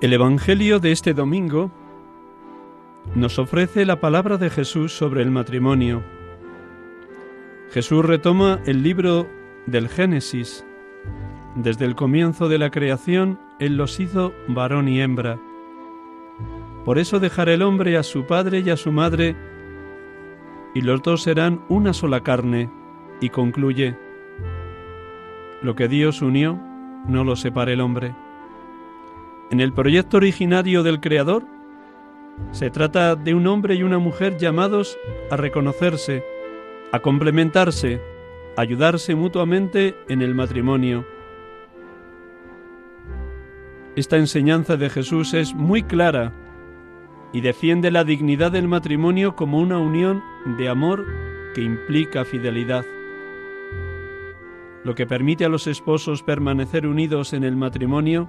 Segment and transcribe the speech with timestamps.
[0.00, 1.70] El Evangelio de este domingo
[3.14, 6.02] nos ofrece la palabra de Jesús sobre el matrimonio.
[7.70, 9.28] Jesús retoma el libro
[9.66, 10.64] del Génesis.
[11.54, 15.38] Desde el comienzo de la creación, Él los hizo varón y hembra.
[16.86, 19.36] Por eso dejará el hombre a su padre y a su madre,
[20.74, 22.70] y los dos serán una sola carne,
[23.20, 23.98] y concluye,
[25.60, 26.58] lo que Dios unió,
[27.06, 28.14] no lo separe el hombre.
[29.50, 31.44] En el proyecto originario del Creador,
[32.52, 34.96] se trata de un hombre y una mujer llamados
[35.28, 36.24] a reconocerse,
[36.92, 38.00] a complementarse,
[38.56, 41.04] a ayudarse mutuamente en el matrimonio.
[43.96, 46.32] Esta enseñanza de Jesús es muy clara
[47.32, 50.22] y defiende la dignidad del matrimonio como una unión
[50.58, 51.04] de amor
[51.56, 52.84] que implica fidelidad.
[54.84, 58.28] Lo que permite a los esposos permanecer unidos en el matrimonio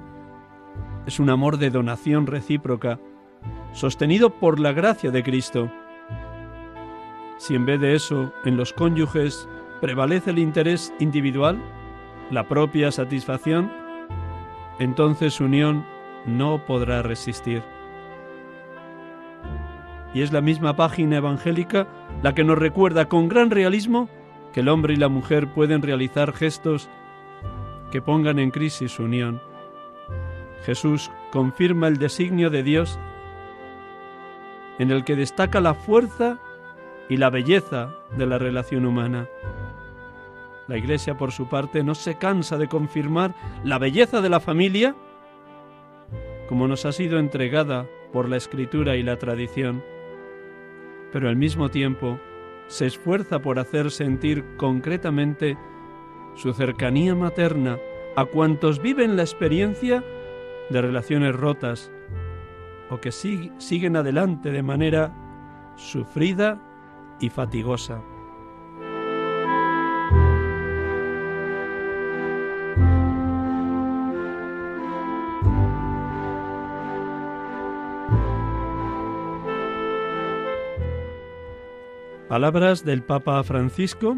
[1.06, 3.00] es un amor de donación recíproca,
[3.74, 5.72] sostenido por la gracia de Cristo.
[7.38, 9.48] Si en vez de eso en los cónyuges
[9.82, 11.60] prevalece el interés individual,
[12.30, 13.72] la propia satisfacción,
[14.80, 15.86] entonces su unión
[16.26, 17.64] no podrá resistir.
[20.14, 21.88] Y es la misma página evangélica
[22.22, 24.10] la que nos recuerda con gran realismo
[24.54, 26.90] que el hombre y la mujer pueden realizar gestos
[27.92, 29.42] que pongan en crisis su unión.
[30.64, 33.00] Jesús confirma el designio de Dios
[34.80, 36.40] en el que destaca la fuerza
[37.10, 39.28] y la belleza de la relación humana.
[40.68, 44.96] La Iglesia, por su parte, no se cansa de confirmar la belleza de la familia
[46.52, 49.82] como nos ha sido entregada por la Escritura y la tradición,
[51.14, 52.20] pero al mismo tiempo
[52.68, 55.58] se esfuerza por hacer sentir concretamente
[56.36, 57.78] su cercanía materna
[58.18, 60.04] a cuantos viven la experiencia
[60.72, 61.92] de relaciones rotas
[62.90, 65.14] o que sig- siguen adelante de manera
[65.76, 66.59] sufrida
[67.20, 68.02] y fatigosa.
[82.28, 84.16] Palabras del Papa Francisco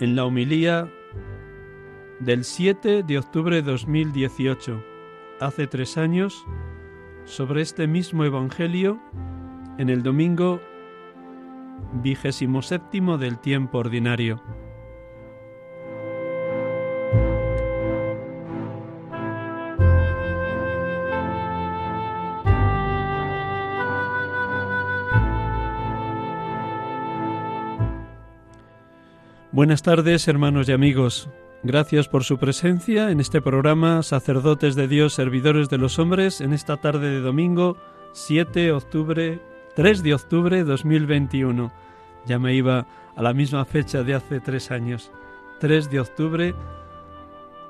[0.00, 0.88] en la homilía
[2.20, 4.82] del 7 de octubre de 2018,
[5.40, 6.44] hace tres años,
[7.24, 9.00] sobre este mismo Evangelio
[9.78, 10.60] en el domingo
[12.02, 14.42] vigésimo séptimo del tiempo ordinario.
[29.54, 31.28] Buenas tardes, hermanos y amigos.
[31.66, 36.52] Gracias por su presencia en este programa Sacerdotes de Dios, Servidores de los Hombres, en
[36.52, 37.78] esta tarde de domingo
[38.12, 39.40] 7 de octubre,
[39.74, 41.72] 3 de octubre de 2021.
[42.26, 45.10] Ya me iba a la misma fecha de hace tres años,
[45.60, 46.54] 3 de octubre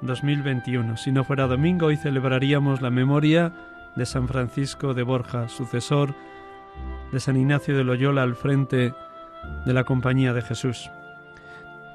[0.00, 0.96] 2021.
[0.96, 3.54] Si no fuera domingo, hoy celebraríamos la memoria
[3.94, 6.16] de San Francisco de Borja, sucesor
[7.12, 8.92] de San Ignacio de Loyola al frente
[9.64, 10.90] de la Compañía de Jesús.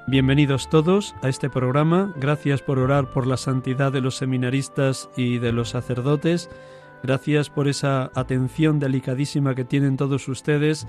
[0.09, 2.15] Bienvenidos todos a este programa.
[2.17, 6.49] Gracias por orar por la santidad de los seminaristas y de los sacerdotes.
[7.03, 10.87] Gracias por esa atención delicadísima que tienen todos ustedes,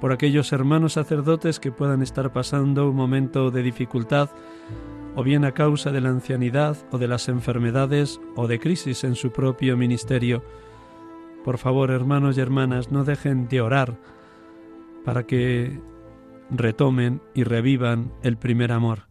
[0.00, 4.30] por aquellos hermanos sacerdotes que puedan estar pasando un momento de dificultad,
[5.14, 9.14] o bien a causa de la ancianidad o de las enfermedades o de crisis en
[9.14, 10.42] su propio ministerio.
[11.44, 13.98] Por favor, hermanos y hermanas, no dejen de orar
[15.04, 15.82] para que
[16.50, 19.08] retomen y revivan el primer amor.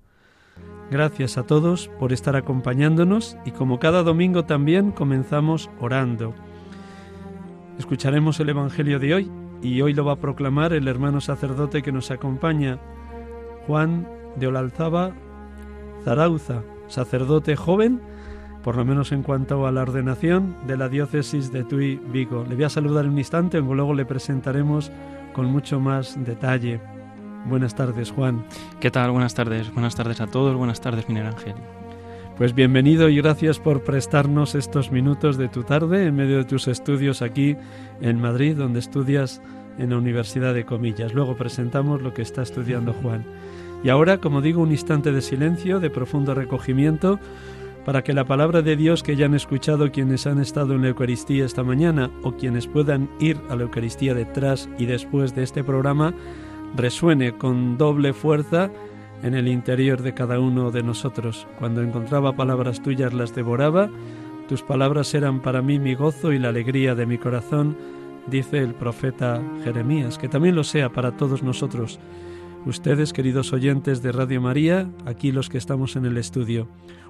[0.92, 6.34] Gracias a todos por estar acompañándonos y como cada domingo también comenzamos orando.
[7.80, 9.32] Escucharemos el Evangelio de hoy
[9.62, 12.80] y hoy lo va a proclamar el hermano sacerdote que nos acompaña,
[13.66, 15.14] Juan de Olalzaba
[16.04, 18.02] Zarauza, sacerdote joven
[18.64, 22.46] por lo menos en cuanto a la ordenación de la diócesis de Tui Vigo.
[22.48, 24.90] Le voy a saludar en un instante, aunque luego le presentaremos
[25.34, 26.80] con mucho más detalle.
[27.46, 28.46] Buenas tardes, Juan.
[28.80, 29.12] ¿Qué tal?
[29.12, 29.72] Buenas tardes.
[29.74, 30.56] Buenas tardes a todos.
[30.56, 31.56] Buenas tardes, Miguel Ángel.
[32.38, 36.68] Pues bienvenido y gracias por prestarnos estos minutos de tu tarde en medio de tus
[36.68, 37.58] estudios aquí
[38.02, 39.42] en Madrid, donde estudias
[39.78, 41.14] en la Universidad de Comillas.
[41.14, 43.26] Luego presentamos lo que está estudiando Juan.
[43.84, 47.20] Y ahora, como digo, un instante de silencio, de profundo recogimiento,
[47.86, 50.88] para que la palabra de Dios que ya han escuchado quienes han estado en la
[50.90, 55.64] Eucaristía esta mañana o quienes puedan ir a la Eucaristía detrás y después de este
[55.64, 56.14] programa
[56.76, 58.72] resuene con doble fuerza
[59.22, 61.48] en el interior de cada uno de nosotros.
[61.60, 63.90] Cuando encontraba palabras tuyas las devoraba,
[64.50, 67.78] tus palabras eran para mí mi gozo y la alegría de mi corazón,
[68.28, 72.00] dice el profeta Jeremías, que también lo sea para todos nosotros.
[72.66, 76.68] Ustedes, queridos oyentes de Radio María, aquí los que estamos en el estudio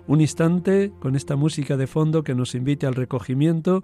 [0.07, 3.83] un instante con esta música de fondo que nos invite al recogimiento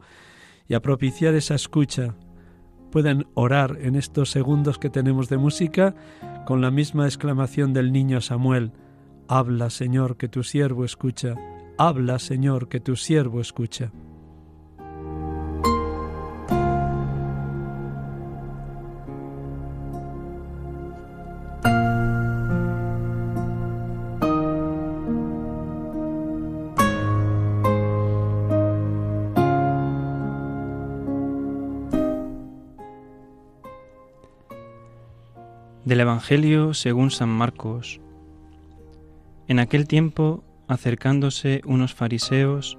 [0.68, 2.16] y a propiciar esa escucha.
[2.92, 5.96] Pueden orar en estos segundos que tenemos de música
[6.46, 8.72] con la misma exclamación del niño Samuel.
[9.28, 11.36] Habla, Señor, que tu siervo escucha.
[11.78, 13.92] Habla, Señor, que tu siervo escucha.
[35.90, 38.00] Del Evangelio según San Marcos.
[39.48, 42.78] En aquel tiempo, acercándose unos fariseos,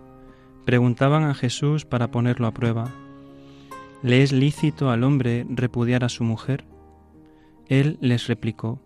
[0.65, 2.95] preguntaban a Jesús para ponerlo a prueba,
[4.05, 6.63] ¿le es lícito al hombre repudiar a su mujer?
[7.67, 8.81] Él les replicó,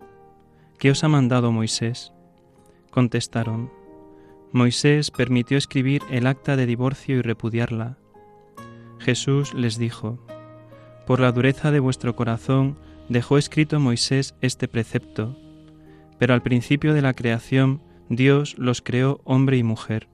[0.79, 2.11] ¿qué os ha mandado Moisés?
[2.89, 3.71] Contestaron,
[4.51, 7.99] Moisés permitió escribir el acta de divorcio y repudiarla.
[8.97, 10.17] Jesús les dijo,
[11.05, 12.75] Por la dureza de vuestro corazón,
[13.09, 15.37] dejó escrito Moisés este precepto,
[16.17, 20.07] pero al principio de la creación Dios los creó hombre y mujer.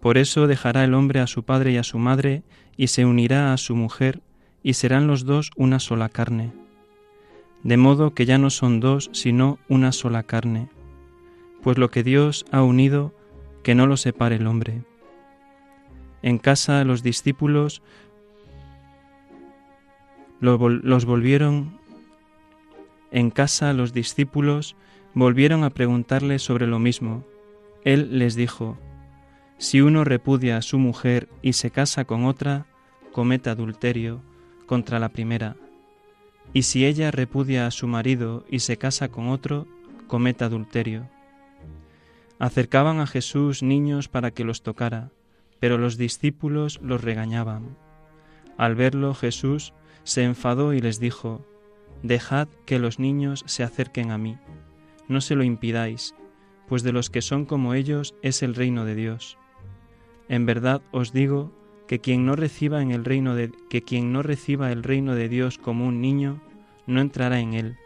[0.00, 2.42] Por eso dejará el hombre a su padre y a su madre,
[2.76, 4.20] y se unirá a su mujer,
[4.62, 6.52] y serán los dos una sola carne.
[7.62, 10.68] De modo que ya no son dos, sino una sola carne.
[11.62, 13.14] Pues lo que Dios ha unido,
[13.64, 14.84] que no lo separe el hombre.
[16.22, 17.82] En casa los discípulos
[20.40, 21.80] los volvieron
[23.10, 24.76] en casa los discípulos
[25.14, 27.24] volvieron a preguntarle sobre lo mismo.
[27.84, 28.76] Él les dijo,
[29.58, 32.66] Si uno repudia a su mujer y se casa con otra,
[33.12, 34.22] comete adulterio
[34.66, 35.56] contra la primera.
[36.52, 39.66] Y si ella repudia a su marido y se casa con otro,
[40.06, 41.08] comete adulterio.
[42.38, 45.10] Acercaban a Jesús niños para que los tocara,
[45.60, 47.76] pero los discípulos los regañaban.
[48.58, 49.72] Al verlo Jesús
[50.04, 51.46] se enfadó y les dijo,
[52.02, 54.38] Dejad que los niños se acerquen a mí,
[55.08, 56.14] no se lo impidáis,
[56.68, 59.38] pues de los que son como ellos es el reino de Dios.
[60.28, 61.52] En verdad os digo
[61.86, 65.28] que quien no reciba en el reino de que quien no reciba el reino de
[65.28, 66.42] Dios como un niño
[66.86, 67.76] no entrará en él.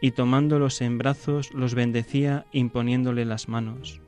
[0.00, 4.00] Y tomándolos en brazos los bendecía imponiéndole las manos.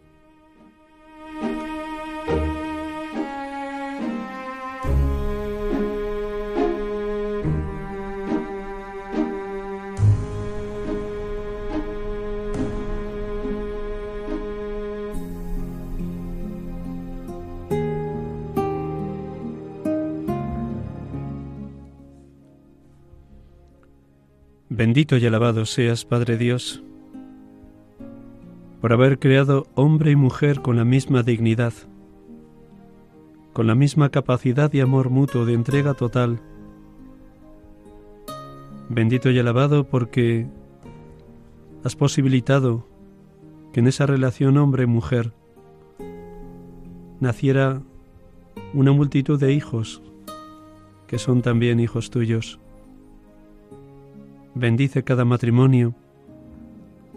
[24.92, 26.82] Bendito y alabado seas, Padre Dios,
[28.82, 31.72] por haber creado hombre y mujer con la misma dignidad,
[33.54, 36.42] con la misma capacidad y amor mutuo de entrega total.
[38.90, 40.46] Bendito y alabado porque
[41.84, 42.86] has posibilitado
[43.72, 45.32] que en esa relación hombre-mujer
[47.18, 47.80] naciera
[48.74, 50.02] una multitud de hijos
[51.06, 52.61] que son también hijos tuyos.
[54.54, 55.94] Bendice cada matrimonio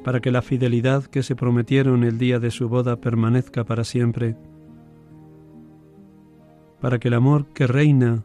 [0.03, 4.37] para que la fidelidad que se prometieron el día de su boda permanezca para siempre,
[6.79, 8.23] para que el amor que reina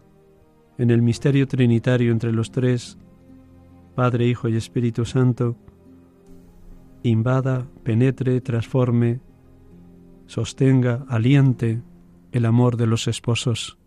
[0.77, 2.99] en el misterio trinitario entre los tres,
[3.95, 5.57] Padre, Hijo y Espíritu Santo,
[7.03, 9.21] invada, penetre, transforme,
[10.27, 11.83] sostenga, aliente
[12.31, 13.79] el amor de los esposos.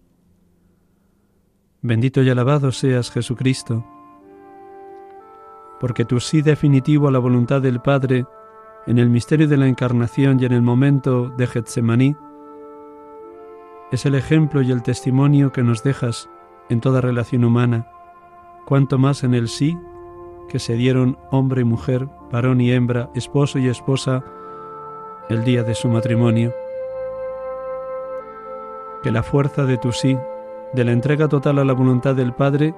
[1.82, 3.86] Bendito y alabado seas Jesucristo,
[5.84, 8.26] porque tu sí definitivo a la voluntad del Padre
[8.88, 12.16] en el misterio de la encarnación y en el momento de Getsemaní
[13.92, 16.30] es el ejemplo y el testimonio que nos dejas
[16.70, 17.86] en toda relación humana,
[18.66, 19.78] cuanto más en el sí
[20.48, 24.24] que se dieron hombre y mujer, varón y hembra, esposo y esposa,
[25.28, 26.54] el día de su matrimonio.
[29.04, 30.18] Que la fuerza de tu sí,
[30.72, 32.74] de la entrega total a la voluntad del Padre,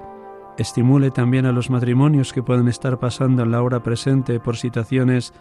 [0.58, 5.32] estimule también a los matrimonios que puedan estar pasando en la hora presente por situaciones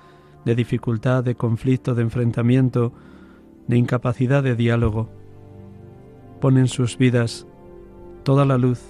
[0.44, 2.94] de dificultad, de conflicto, de enfrentamiento,
[3.68, 5.10] de incapacidad de diálogo.
[6.40, 7.48] Pon en sus vidas
[8.24, 8.82] toda la luz,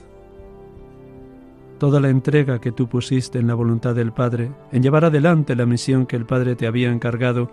[1.77, 5.65] toda la entrega que tú pusiste en la voluntad del Padre, en llevar adelante la
[5.65, 7.51] misión que el Padre te había encargado,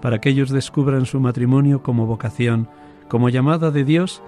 [0.00, 2.68] para que ellos descubran su matrimonio como vocación,
[3.08, 4.22] como llamada de Dios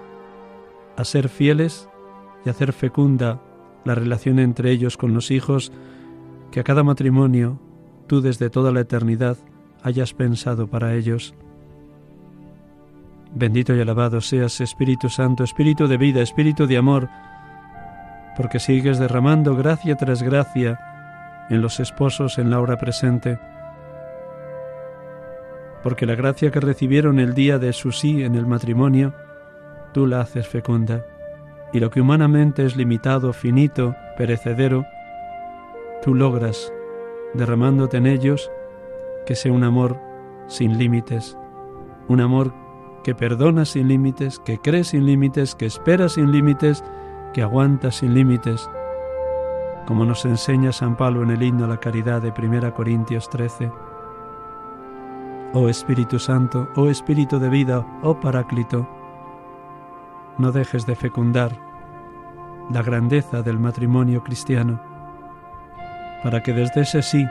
[0.95, 1.87] a ser fieles
[2.45, 3.41] y hacer fecunda
[3.87, 5.71] la relación entre ellos con los hijos
[6.51, 7.59] que a cada matrimonio
[8.05, 9.37] tú desde toda la eternidad
[9.81, 11.33] hayas pensado para ellos.
[13.33, 17.09] Bendito y alabado seas Espíritu Santo, Espíritu de vida, Espíritu de amor,
[18.35, 23.39] porque sigues derramando gracia tras gracia en los esposos en la hora presente,
[25.81, 29.13] porque la gracia que recibieron el día de su sí en el matrimonio,
[29.93, 31.05] tú la haces fecunda,
[31.73, 34.85] y lo que humanamente es limitado, finito, perecedero,
[36.01, 36.71] tú logras
[37.33, 38.51] derramándote en ellos,
[39.25, 39.99] que sea un amor
[40.47, 41.37] sin límites,
[42.07, 42.53] un amor
[43.03, 46.83] que perdona sin límites, que cree sin límites, que espera sin límites,
[47.33, 48.69] que aguanta sin límites,
[49.85, 53.71] como nos enseña San Pablo en el himno a la caridad de 1 Corintios 13.
[55.53, 58.87] Oh Espíritu Santo, oh Espíritu de vida, oh Paráclito,
[60.37, 61.51] no dejes de fecundar
[62.69, 64.81] la grandeza del matrimonio cristiano
[66.23, 67.25] para que desde ese sí,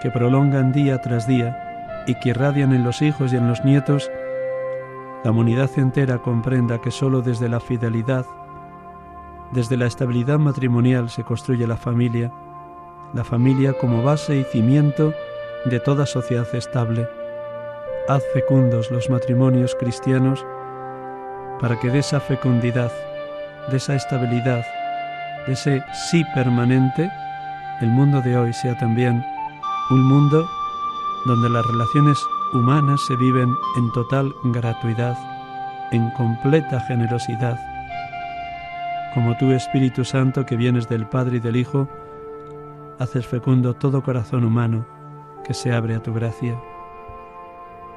[0.00, 4.10] que prolongan día tras día y que irradian en los hijos y en los nietos,
[5.24, 8.24] la humanidad entera comprenda que sólo desde la fidelidad,
[9.52, 12.32] desde la estabilidad matrimonial se construye la familia,
[13.12, 15.12] la familia como base y cimiento
[15.66, 17.06] de toda sociedad estable.
[18.08, 20.46] Haz fecundos los matrimonios cristianos
[21.60, 22.90] para que de esa fecundidad,
[23.70, 24.64] de esa estabilidad,
[25.46, 27.10] de ese sí permanente,
[27.80, 29.24] el mundo de hoy sea también
[29.90, 30.48] un mundo
[31.26, 32.18] donde las relaciones
[32.52, 35.16] humanas se viven en total gratuidad,
[35.92, 37.58] en completa generosidad,
[39.14, 41.88] como tú Espíritu Santo que vienes del Padre y del Hijo,
[42.98, 44.86] haces fecundo todo corazón humano
[45.44, 46.56] que se abre a tu gracia.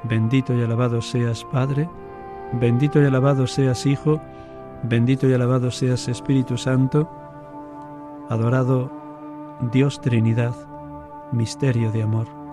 [0.02, 1.88] Bendito y alabado seas Padre,
[2.60, 4.20] bendito y alabado seas Hijo,
[4.82, 7.10] bendito y alabado seas Espíritu Santo,
[8.28, 8.90] adorado
[9.72, 10.54] Dios Trinidad,
[11.32, 12.43] misterio de amor.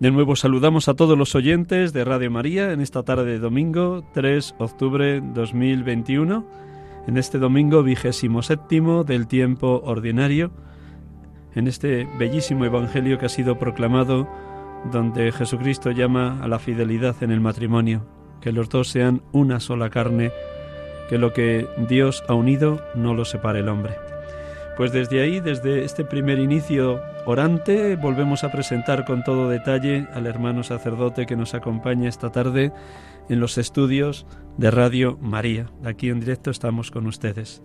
[0.00, 4.02] De nuevo saludamos a todos los oyentes de Radio María en esta tarde de domingo
[4.14, 6.46] 3 de octubre 2021,
[7.06, 10.52] en este domingo vigésimo séptimo del tiempo ordinario,
[11.54, 14.26] en este bellísimo Evangelio que ha sido proclamado
[14.90, 18.06] donde Jesucristo llama a la fidelidad en el matrimonio,
[18.40, 20.32] que los dos sean una sola carne,
[21.10, 23.96] que lo que Dios ha unido no lo separe el hombre.
[24.78, 30.26] Pues desde ahí, desde este primer inicio orante, volvemos a presentar con todo detalle al
[30.26, 32.72] hermano sacerdote que nos acompaña esta tarde
[33.28, 35.66] en los estudios de Radio María.
[35.84, 37.62] Aquí en directo estamos con ustedes.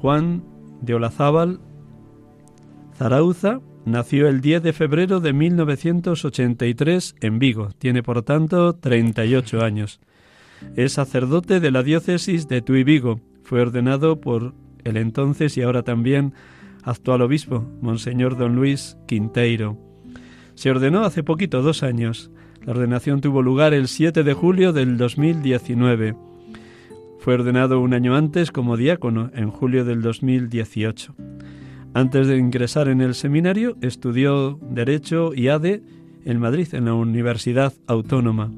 [0.00, 0.44] Juan
[0.80, 1.60] de Olazábal
[2.96, 7.70] Zarauza nació el 10 de febrero de 1983 en Vigo.
[7.78, 10.00] Tiene, por tanto, 38 años.
[10.76, 13.20] Es sacerdote de la diócesis de Tui Vigo.
[13.42, 14.54] Fue ordenado por
[14.84, 16.34] el entonces y ahora también
[16.82, 19.78] actual obispo, Monseñor Don Luis Quinteiro.
[20.54, 22.30] Se ordenó hace poquito, dos años.
[22.64, 26.14] La ordenación tuvo lugar el 7 de julio del 2019.
[27.18, 31.14] Fue ordenado un año antes como diácono, en julio del 2018.
[31.94, 35.82] Antes de ingresar en el seminario, estudió Derecho y ADE
[36.24, 38.50] en Madrid, en la Universidad Autónoma.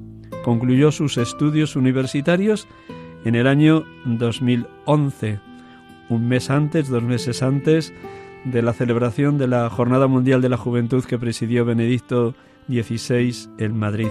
[0.45, 2.69] Concluyó sus estudios universitarios
[3.25, 5.41] en el año 2011,
[6.09, 7.93] un mes antes, dos meses antes
[8.45, 12.35] de la celebración de la Jornada Mundial de la Juventud que presidió Benedicto
[12.69, 14.09] XVI en Madrid.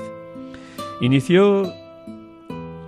[1.01, 1.71] Inició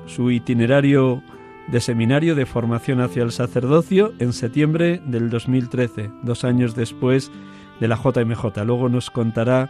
[0.06, 1.24] su itinerario
[1.68, 7.32] de seminario de formación hacia el sacerdocio en septiembre del 2013, dos años después
[7.80, 8.64] de la JMJ.
[8.66, 9.70] Luego nos contará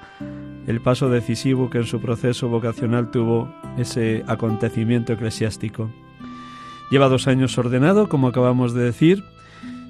[0.68, 5.90] el paso decisivo que en su proceso vocacional tuvo ese acontecimiento eclesiástico.
[6.90, 9.24] Lleva dos años ordenado, como acabamos de decir,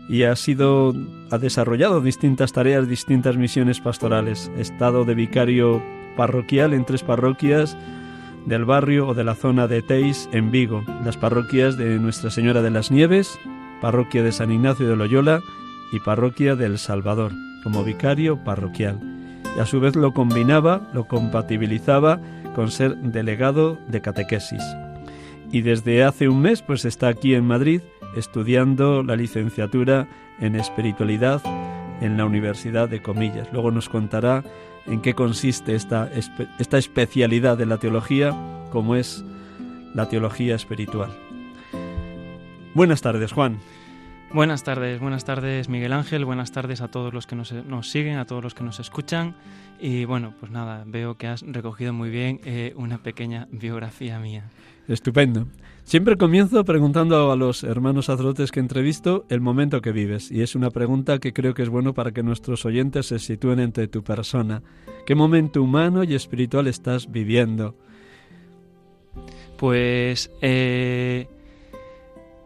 [0.07, 0.93] y ha sido
[1.31, 4.51] ha desarrollado distintas tareas, distintas misiones pastorales.
[4.57, 5.81] Estado de vicario
[6.15, 7.77] parroquial en tres parroquias
[8.45, 12.61] del barrio o de la zona de Teis en Vigo, las parroquias de Nuestra Señora
[12.61, 13.39] de las Nieves,
[13.81, 15.41] parroquia de San Ignacio de Loyola
[15.91, 17.31] y parroquia del Salvador,
[17.63, 18.99] como vicario parroquial.
[19.57, 22.19] Y a su vez lo combinaba, lo compatibilizaba
[22.55, 24.63] con ser delegado de catequesis.
[25.51, 27.81] Y desde hace un mes pues está aquí en Madrid
[28.15, 30.07] estudiando la licenciatura
[30.39, 31.41] en espiritualidad
[32.01, 33.47] en la Universidad de Comillas.
[33.53, 34.43] Luego nos contará
[34.85, 36.09] en qué consiste esta,
[36.59, 38.33] esta especialidad de la teología,
[38.71, 39.23] como es
[39.93, 41.11] la teología espiritual.
[42.73, 43.59] Buenas tardes, Juan.
[44.33, 47.53] Buenas tardes, buenas tardes Miguel Ángel, buenas tardes a todos los que nos,
[47.89, 49.33] siguen, a todos los que nos escuchan.
[49.79, 54.49] Y bueno, pues nada, veo que has recogido muy bien eh, una pequeña biografía mía.
[54.87, 55.47] Estupendo.
[55.83, 60.55] Siempre comienzo preguntando a los hermanos sacerdotes que entrevisto el momento que vives, y es
[60.55, 64.03] una pregunta que creo que es bueno para que nuestros oyentes se sitúen entre tu
[64.03, 64.63] persona.
[65.05, 67.75] ¿Qué momento humano y espiritual estás viviendo?
[69.57, 71.27] Pues eh,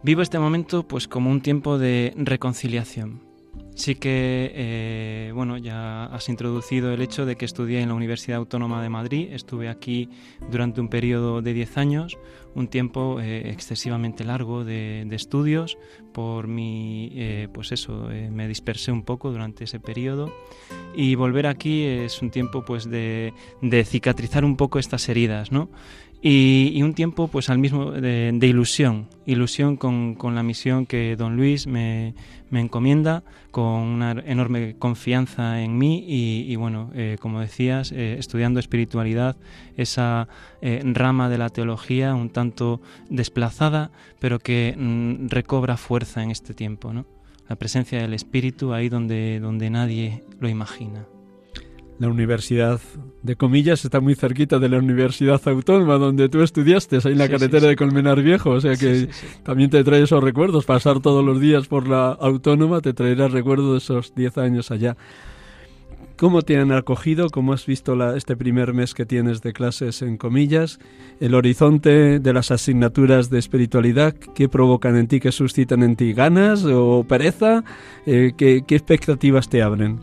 [0.03, 3.28] vivo este momento pues como un tiempo de reconciliación.
[3.79, 8.39] Sí que, eh, bueno, ya has introducido el hecho de que estudié en la Universidad
[8.39, 9.29] Autónoma de Madrid.
[9.31, 10.09] Estuve aquí
[10.51, 12.17] durante un periodo de 10 años,
[12.55, 15.77] un tiempo eh, excesivamente largo de, estudios.
[16.11, 20.29] Por mi, eh, pues eso, me dispersé un poco durante ese periodo.
[20.93, 25.69] Y volver aquí es un tiempo, pues, de, de cicatrizar un poco estas heridas, ¿no?
[26.21, 31.65] Y, un tiempo pues al mismo de, ilusión, ilusión con, la misión que don Luis
[31.65, 32.13] me,
[32.51, 39.37] encomienda, con una enorme confianza en mí y, bueno, eh, como decías, eh, estudiando espiritualidad,
[39.77, 40.27] esa
[40.61, 46.53] eh, rama de la teología un tanto desplazada, pero que mm, recobra fuerza en este
[46.53, 47.05] tiempo, ¿no?
[47.47, 51.07] La presencia del Espíritu ahí donde, donde nadie lo imagina.
[51.99, 52.79] La Universidad
[53.23, 57.27] de Comillas está muy cerquita de la Universidad Autónoma donde tú estudiaste, ahí en la
[57.27, 59.09] carretera de Colmenar Viejo, o sea que
[59.43, 60.65] también te trae esos recuerdos.
[60.65, 64.95] Pasar todos los días por la Autónoma te traerá recuerdos de esos 10 años allá.
[66.15, 67.29] ¿Cómo te han acogido?
[67.29, 70.79] ¿Cómo has visto la, este primer mes que tienes de clases en comillas?
[71.19, 74.13] ¿El horizonte de las asignaturas de espiritualidad?
[74.13, 75.19] ¿Qué provocan en ti?
[75.19, 76.13] ¿Qué suscitan en ti?
[76.13, 77.63] ¿Ganas o pereza?
[78.05, 79.99] Eh, ¿qué, ¿Qué expectativas te abren?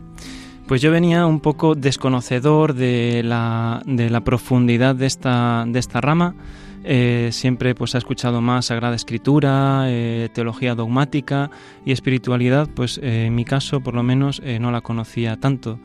[0.67, 6.01] Pues yo venía un poco desconocedor de la, de la profundidad de esta, de esta
[6.01, 6.35] rama.
[6.83, 11.49] Eh, siempre pues ha escuchado más Sagrada Escritura, eh, teología dogmática
[11.85, 15.79] y espiritualidad, pues eh, en mi caso por lo menos no la conocía tanto.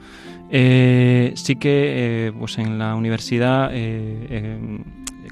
[0.51, 3.71] sí que pues en la universidad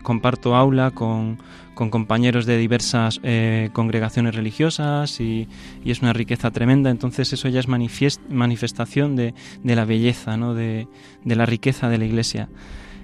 [0.05, 1.39] comparto aula con,
[1.89, 5.49] compañeros de diversas eh, congregaciones religiosas y,
[5.85, 6.91] es una riqueza tremenda.
[6.91, 9.33] Entonces eso ya es manifestación de,
[9.65, 10.53] la belleza, ¿no?
[10.53, 10.87] de,
[11.25, 12.51] la riqueza de la Iglesia.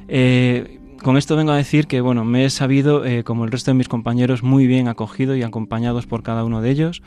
[0.09, 3.71] Eh, con esto vengo a decir que bueno, me he sabido, eh, como el resto
[3.71, 7.03] de mis compañeros, muy bien acogido y acompañados por cada uno de ellos.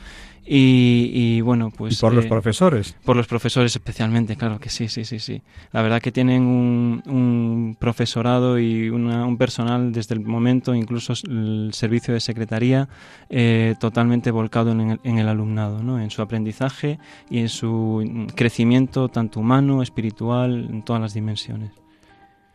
[0.52, 2.00] Y, bueno, pues...
[2.00, 2.96] por los eh, profesores?
[3.04, 5.42] Por los profesores especialmente, claro que sí, sí, sí, sí.
[5.70, 12.14] La verdad que tienen un, profesorado y un personal desde el momento, incluso el servicio
[12.14, 12.88] de secretaría,
[13.28, 16.00] eh, totalmente volcado en el, en el alumnado, ¿no?
[16.00, 16.98] en su aprendizaje
[17.28, 21.70] y en su crecimiento tanto humano, espiritual, en todas las dimensiones.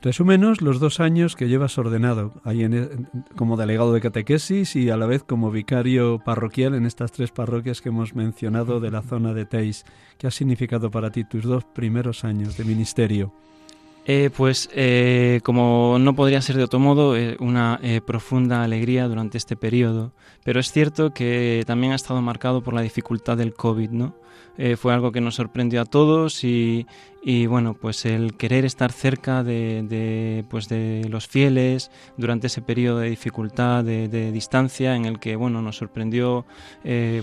[0.05, 4.97] Resúmenos los dos años que llevas ordenado ahí en, como delegado de catequesis y a
[4.97, 9.33] la vez como vicario parroquial en estas tres parroquias que hemos mencionado de la zona
[9.33, 9.83] de Teis.
[10.19, 13.33] ¿Qué ha significado para ti tus dos primeros años de ministerio?
[14.07, 19.37] Eh, pues eh, como no podría ser de otro modo, eh, una profunda alegría durante
[19.37, 20.13] este periodo.
[20.43, 24.15] Pero es cierto que también ha estado marcado por la dificultad del COVID, ¿no?
[24.77, 26.85] Fue algo que nos sorprendió a todos y,
[27.47, 33.09] bueno, pues el querer estar cerca de, pues de los fieles durante ese periodo de
[33.09, 36.45] dificultad, de, distancia, en el que bueno, nos sorprendió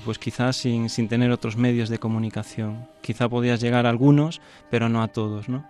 [0.05, 2.87] pues quizás sin, sin, tener otros medios de comunicación.
[3.01, 5.67] Quizá podías llegar a algunos, pero no a todos, ¿no?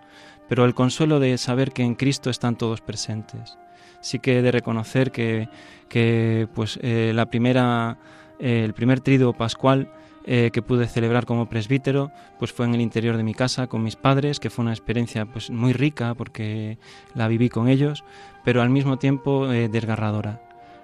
[0.47, 3.57] Pero el consuelo de saber que en Cristo están todos presentes.
[4.01, 5.47] Sí que he de reconocer que,
[5.87, 7.97] que pues eh, la primera,
[8.39, 9.89] el primer triduo pascual
[10.25, 13.83] eh, que pude celebrar como presbítero, pues fue en el interior de mi casa con
[13.83, 16.77] mis padres, que fue una experiencia pues muy rica porque
[17.13, 18.05] la viví con ellos,
[18.45, 20.41] pero al mismo tiempo eh, desgarradora.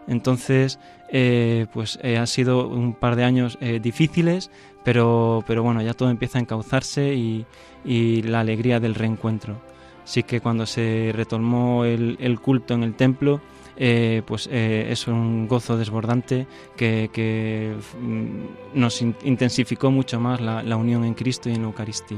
[0.09, 4.51] Entonces, eh, pues ha sido un par de años difíciles,
[4.83, 7.45] pero, pero bueno, ya todo empieza a encauzarse y,
[7.85, 9.61] y la alegría del reencuentro.
[10.03, 13.39] Sí que cuando se retomó el, el culto en el templo,
[13.81, 21.05] eh, pues eh, es un gozo desbordante que, mm, nos intensificó mucho más la, unión
[21.05, 22.17] en Cristo y en la Eucaristía.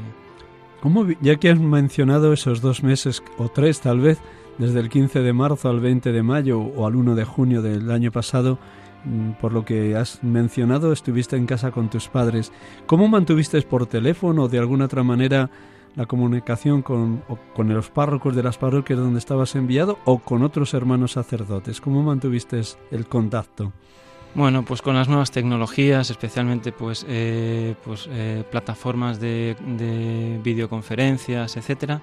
[0.82, 4.18] ¿Cómo, ya que has mencionado esos dos meses o tres tal vez,
[4.62, 7.90] desde el 15 de marzo al 20 de mayo o al 1 de junio del
[7.90, 8.60] año pasado,
[9.06, 12.52] mm, por lo que has mencionado, estuviste en casa con tus padres.
[12.86, 15.50] ¿Cómo mantuviste por teléfono o de alguna otra manera
[15.96, 17.24] la comunicación con,
[17.56, 21.82] con los párrocos de las parroquias donde estabas enviado o con otros hermanos sacerdotes?
[21.82, 23.74] ¿Cómo mantuviste el contacto?
[24.36, 31.58] Bueno, pues con las nuevas tecnologías, especialmente pues, eh, pues eh, plataformas de, de videoconferencias,
[31.58, 32.00] etcétera,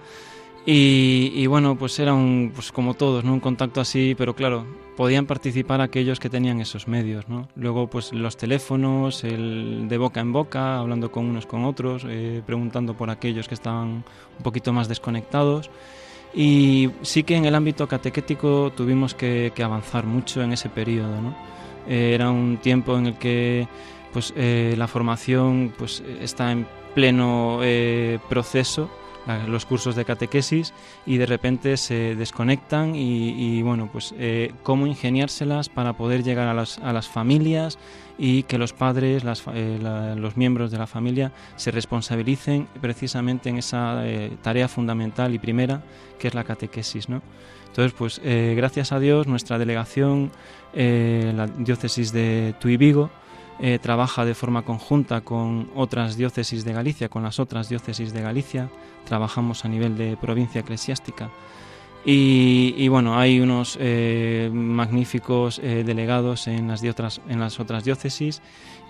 [0.67, 3.33] y, bueno, pues era un, pues como todos, ¿no?
[3.33, 4.67] Un contacto así, pero claro,
[4.97, 7.49] podían participar aquellos que tenían esos medios, ¿no?
[7.57, 12.43] Luego, pues los teléfonos, el de boca en boca, hablando con unos con otros, eh,
[12.45, 14.05] preguntando por aquellos que estaban
[14.37, 15.71] un poquito más desconectados.
[16.35, 21.35] Y sí que en el ámbito catequético tuvimos que, avanzar mucho en ese periodo, ¿no?
[21.89, 23.67] Eh, era un tiempo en el que
[24.13, 27.61] pues, eh, la formación pues, está en pleno
[28.29, 28.91] proceso
[29.47, 30.73] los cursos de catequesis
[31.07, 36.55] y de repente se desconectan y, bueno, pues eh, cómo ingeniárselas para poder llegar a
[36.55, 37.79] las, a las familias
[38.17, 39.79] y que los padres, las, eh,
[40.17, 45.83] los miembros de la familia se responsabilicen precisamente en esa eh, tarea fundamental y primera
[46.19, 47.23] que es la catequesis, ¿no?
[47.69, 50.33] Entonces, pues gracias a Dios, nuestra delegación,
[50.75, 53.09] la diócesis de Tuy Vigo,
[53.83, 58.71] trabaja de forma conjunta con otras diócesis de Galicia, con las otras diócesis de Galicia,
[59.05, 61.31] trabajamos a nivel de provincia eclesiástica.
[62.05, 68.41] Y, bueno, hay unos eh, magníficos eh, delegados en las, otras, en las otras diócesis.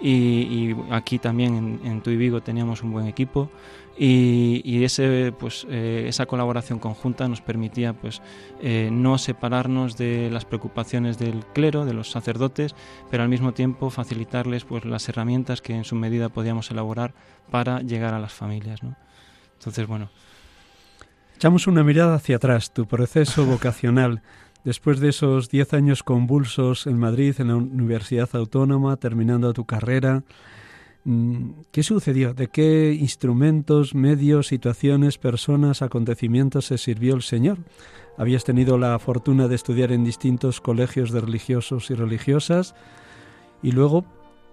[0.01, 3.51] Y, aquí también en, en Vigo teníamos un buen equipo
[3.99, 8.23] y, ese, pues, eh, esa colaboración conjunta nos permitía pues,
[8.63, 12.75] no separarnos de las preocupaciones del clero, de los sacerdotes,
[13.11, 17.15] pero al mismo tiempo facilitarles pues, las herramientas que en su medida podíamos elaborar
[17.51, 18.83] para llegar a las familias.
[18.83, 18.97] ¿no?
[19.59, 20.11] Entonces, bueno.
[21.37, 24.23] Echamos una mirada hacia atrás, tu proceso vocacional.
[24.65, 30.25] Después de esos diez años convulsos en Madrid, en la Universidad Autónoma, terminando tu carrera,
[31.05, 32.35] ¿qué sucedió?
[32.35, 37.59] ¿De qué instrumentos, medios, situaciones, personas, acontecimientos se sirvió el Señor?
[38.17, 42.75] Habías tenido la fortuna de estudiar en distintos colegios de religiosos y religiosas
[43.63, 44.05] y luego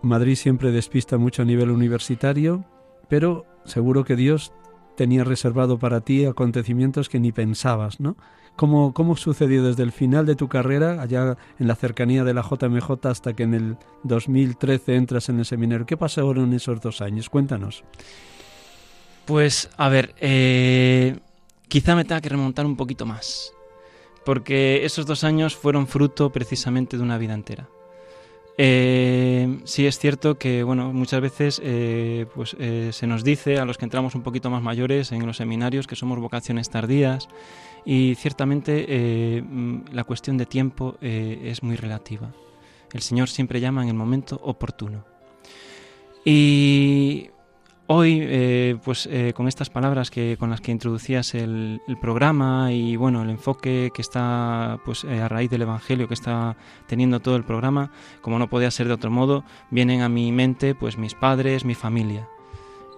[0.01, 2.63] Madrid siempre despista mucho a nivel universitario,
[3.09, 4.53] pero seguro que Dios
[4.95, 8.15] tenía reservado para ti acontecimientos que ni pensabas, ¿no?
[8.55, 12.41] ¿Cómo, ¿Cómo sucedió desde el final de tu carrera, allá en la cercanía de la
[12.41, 15.85] JMJ, hasta que en el 2013 entras en el seminario?
[15.85, 17.29] ¿Qué pasó en esos dos años?
[17.29, 17.83] Cuéntanos.
[19.25, 21.17] Pues, a ver, eh,
[21.67, 23.51] quizá me tenga que remontar un poquito más,
[24.23, 27.67] porque esos dos años fueron fruto precisamente de una vida entera.
[28.57, 33.65] Eh, sí es cierto que bueno muchas veces eh, pues, eh, se nos dice a
[33.65, 37.27] los que entramos un poquito más mayores en los seminarios que somos vocaciones tardías
[37.83, 42.31] y ciertamente mm, la cuestión de tiempo es muy relativa.
[42.93, 45.05] El Señor siempre llama en el momento oportuno.
[46.23, 47.29] Y
[47.87, 52.95] Hoy, eh, pues eh, con estas palabras que con las que introducías el, programa y
[52.95, 57.35] bueno el enfoque que está pues eh, a raíz del Evangelio que está teniendo todo
[57.35, 61.13] el programa, como no podía ser de otro modo, vienen a mi mente pues mis
[61.13, 62.27] padres, mi familia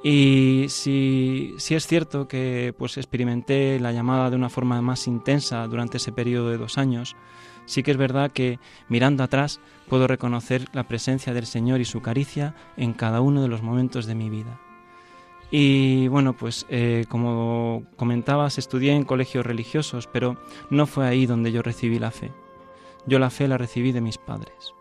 [0.06, 5.68] Y si, si, es cierto que pues experimenté la llamada de una forma más intensa
[5.68, 7.18] durante ese periodo de dos años,
[7.66, 12.02] sí que es verdad que mirando atrás puedo reconocer la presencia del Señor y su
[12.02, 14.62] caricia en cada uno de los momentos de mi vida.
[15.50, 20.38] Y bueno, pues eh, como comentabas, estudié en colegios religiosos, pero
[20.70, 22.32] no fue ahí donde yo recibí la fe.
[23.06, 24.74] Yo la fe la recibí de mis padres.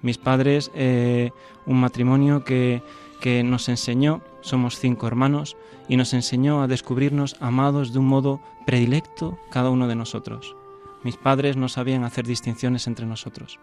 [0.00, 1.32] Mis padres, eh,
[1.66, 2.82] un matrimonio que,
[3.20, 5.56] que nos enseñó, somos cinco hermanos,
[5.88, 10.56] y nos enseñó a descubrirnos amados de un modo predilecto cada uno de nosotros.
[11.02, 13.60] Mis padres no sabían hacer distinciones entre nosotros.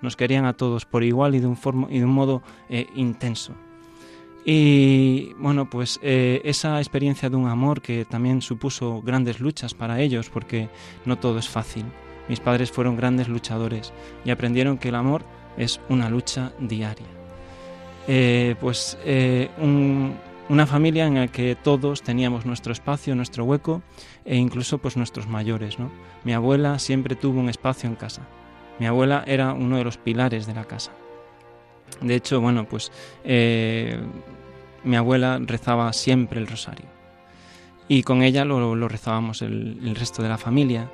[0.00, 1.58] Nos querían a todos por igual y de un,
[1.90, 3.54] y de un modo eh, intenso.
[4.44, 10.00] Y bueno, pues eh, esa experiencia de un amor que también supuso grandes luchas para
[10.00, 10.68] ellos, porque
[11.04, 11.84] no todo es fácil.
[12.28, 13.92] Mis padres fueron grandes luchadores
[14.24, 15.24] y aprendieron que el amor
[15.56, 17.06] es una lucha diaria.
[18.08, 19.48] Eh, pues eh,
[20.48, 23.82] una familia en la que todos teníamos nuestro espacio, nuestro hueco
[24.24, 25.78] e incluso pues nuestros mayores.
[25.78, 25.90] ¿no?
[26.24, 28.22] Mi abuela siempre tuvo un espacio en casa.
[28.80, 30.92] Mi abuela era uno de los pilares de la casa.
[32.00, 32.90] De hecho, bueno, pues
[33.24, 34.00] eh,
[34.84, 36.86] mi abuela rezaba siempre el rosario.
[37.88, 40.90] Y con ella lo, rezábamos el, resto de la familia.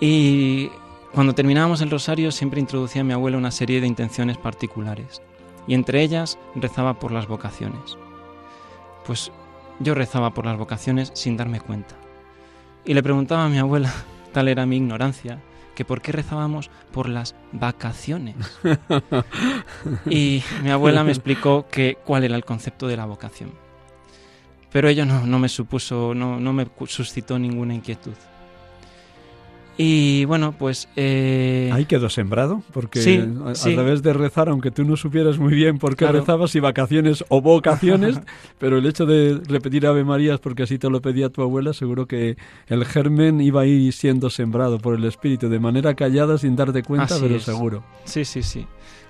[0.00, 0.68] Y
[1.12, 5.22] cuando terminábamos el rosario siempre introducía a mi abuela una serie de intenciones particulares.
[5.66, 7.96] Y entre ellas rezaba por las vocaciones.
[9.06, 9.32] Pues
[9.80, 11.94] yo rezaba por las vocaciones sin darme cuenta.
[12.84, 13.92] Y le preguntaba a mi abuela,
[14.32, 15.40] tal era mi ignorancia,
[15.76, 18.34] que por qué rezábamos por las vacaciones.
[20.10, 23.52] y mi abuela me explicó que cuál era el concepto de la vocación.
[24.72, 28.14] Pero ello no, no me supuso, no, no me suscitó ninguna inquietud.
[29.78, 30.88] Y bueno, pues...
[30.96, 31.70] Eh...
[31.72, 35.96] Ahí quedó sembrado, porque a, través de rezar, aunque tú no supieras muy bien por
[35.96, 38.20] qué rezabas, si vacaciones o vocaciones,
[38.58, 42.06] pero el hecho de repetir Ave Marías porque así te lo pedía tu abuela, seguro
[42.06, 42.36] que
[42.68, 47.16] el germen iba ahí siendo sembrado por el Espíritu, de manera callada, sin darte cuenta,
[47.20, 47.84] pero seguro.
[48.04, 48.66] Sí, sí, sí.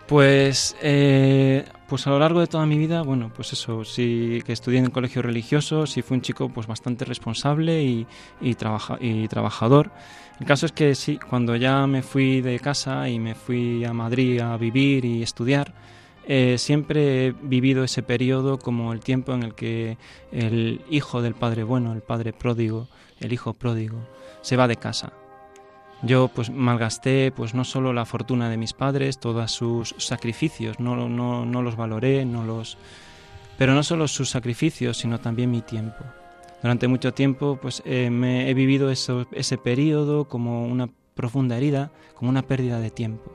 [0.07, 4.53] Pues, eh, pues a lo largo de toda mi vida, bueno, pues eso, sí que
[4.53, 8.07] estudié en colegio religioso, sí fui un chico pues bastante responsable y,
[8.41, 9.91] y trabajador.
[10.39, 13.93] El caso es que sí, cuando ya me fui de casa y me fui a
[13.93, 15.75] Madrid a vivir y estudiar,
[16.29, 19.97] eh, siempre he vivido ese periodo como el tiempo en el que
[20.31, 22.89] el hijo del padre bueno, el padre pródigo,
[23.19, 23.99] el hijo pródigo,
[24.43, 25.13] se va de casa.
[26.03, 31.09] Yo pues malgasté pues no solo la fortuna de mis padres, todos sus sacrificios, no,
[31.09, 32.77] no, no los valoré, no los...
[33.57, 36.05] pero no solo sus sacrificios, sino también mi tiempo.
[36.63, 42.31] Durante mucho tiempo pues, eh, me he vivido ese periodo como una profunda herida, como
[42.31, 43.33] una pérdida de tiempo.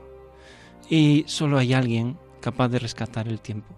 [0.88, 3.74] Y solo hay alguien capaz de rescatar el tiempo.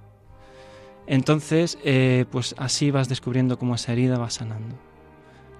[1.06, 4.76] Entonces, eh, pues así vas descubriendo cómo esa herida va sanando.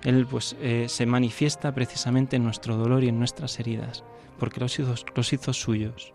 [0.05, 4.05] Él pues eh, se manifiesta precisamente en nuestro dolor y en nuestras heridas,
[4.38, 6.12] porque los hizo, los hizo suyos.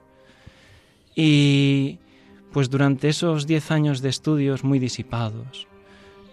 [1.15, 1.97] Y
[2.53, 5.67] pues durante esos diez años de estudios muy disipados,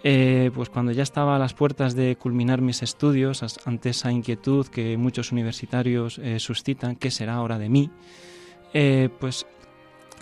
[0.05, 4.67] eh, pues cuando ya estaba a las puertas de culminar mis estudios, ante esa inquietud
[4.67, 7.91] que muchos universitarios eh, suscitan, ¿qué será ahora de mí?
[9.19, 9.47] Pues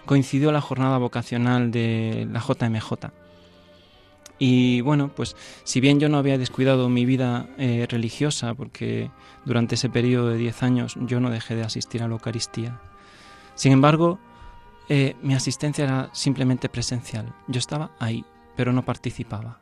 [0.07, 3.24] coincidió la jornada vocacional de la JMJ.
[4.39, 9.11] Y bueno, pues si bien yo no había descuidado mi vida religiosa, porque
[9.45, 12.81] durante ese periodo de 10 años yo no dejé de asistir a la Eucaristía,
[13.55, 14.19] sin embargo,
[15.23, 17.33] mi asistencia era simplemente presencial.
[17.47, 18.25] Yo estaba ahí,
[18.57, 19.61] pero no participaba.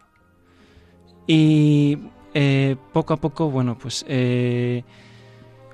[1.27, 1.99] Y
[2.35, 4.85] eh, poco a poco, bueno, pues eh,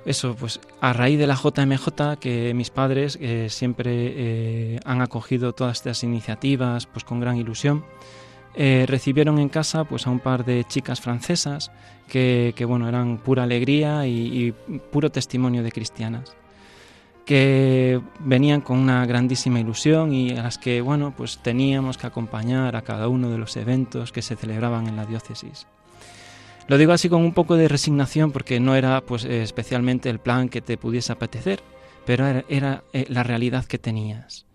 [0.05, 5.77] eso, pues a raíz de la JMJ, que mis padres eh, siempre han acogido todas
[5.77, 7.85] estas iniciativas pues con gran ilusión,
[8.55, 11.71] recibieron en casa pues a un par de chicas francesas
[12.07, 16.35] que, bueno, eran pura alegría y, y puro testimonio de cristianas
[17.29, 22.75] que venían con una grandísima ilusión y a las que, bueno, pues teníamos que acompañar
[22.75, 25.67] a cada uno de los eventos que se celebraban en la diócesis.
[26.67, 30.49] Lo digo así con un poco de resignación porque no era pues especialmente el plan
[30.49, 31.61] que te pudiese apetecer,
[32.03, 34.47] pero era, eh, la realidad que tenías.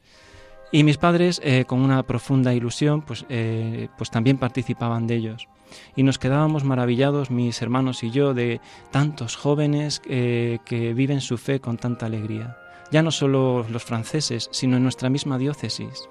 [0.74, 5.48] Y mis padres, eh, con una profunda ilusión, pues, eh, pues también participaban de ellos.
[5.96, 8.60] Y nos quedábamos maravillados, mis hermanos y yo, de
[8.90, 12.56] tantos jóvenes que viven su fe con tanta alegría
[12.94, 16.08] ya no solo los franceses, sino en nuestra misma diócesis.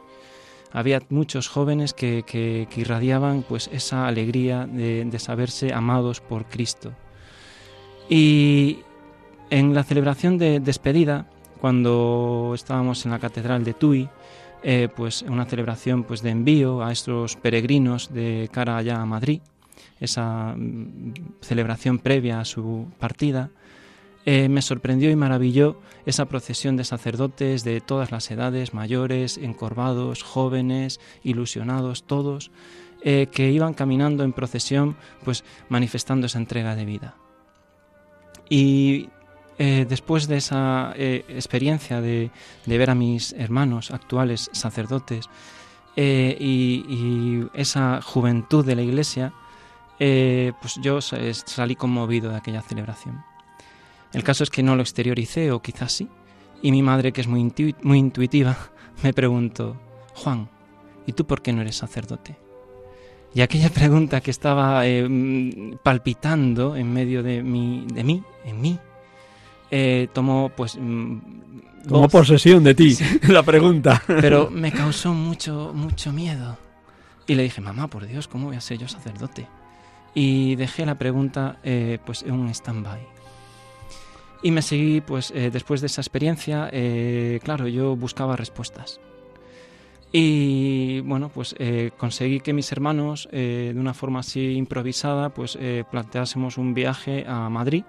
[0.74, 6.92] Había muchos jóvenes que, irradiaban pues esa alegría de, saberse amados por Cristo.
[8.10, 8.80] Y
[9.50, 11.28] en la celebración de despedida,
[11.62, 14.10] cuando estábamos en la catedral de Tui,
[14.64, 19.42] eh, pues una celebración pues de envío a estos peregrinos de cara allá a Madrid,
[20.00, 23.50] esa mm, celebración previa a su partida.
[24.26, 30.24] Eh, me sorprendió y maravilló esa procesión de sacerdotes de todas las edades, mayores, encorvados,
[30.24, 32.50] jóvenes, ilusionados, todos,
[33.02, 34.96] eh, que iban caminando en procesión,
[35.26, 37.16] pues manifestando esa entrega de vida.
[38.50, 39.10] Y
[39.58, 42.32] eh, después de esa experiencia de,
[42.66, 45.30] ver a mis hermanos actuales sacerdotes
[45.96, 49.34] y, esa juventud de la iglesia,
[49.98, 53.24] pues yo salí conmovido de aquella celebración.
[54.14, 56.08] El caso es que no lo exterioricé, o quizás sí,
[56.62, 58.56] y mi madre, que es muy, muy intuitiva,
[59.04, 59.76] me preguntó,
[60.16, 60.50] Juan,
[61.06, 62.38] ¿y tú por qué no eres sacerdote?
[63.34, 68.62] Y aquella pregunta que estaba eh, mm, palpitando en medio de, mi, de mí, en
[68.62, 68.80] mí,
[69.76, 70.78] eh, tomó pues...
[70.80, 71.18] Mm,
[71.88, 72.96] tomó posesión de ti,
[73.28, 74.04] la pregunta.
[74.06, 76.58] Pero me causó mucho, mucho miedo.
[77.26, 79.48] Y le dije, mamá, por Dios, ¿cómo voy a ser yo sacerdote?
[80.14, 83.00] Y dejé la pregunta eh, pues en un stand-by.
[84.44, 89.00] Y me seguí, pues eh, después de esa experiencia, eh, claro, yo buscaba respuestas.
[90.12, 95.58] Y bueno, pues eh, conseguí que mis hermanos, de una forma así improvisada, pues
[95.90, 97.84] planteásemos un viaje a Madrid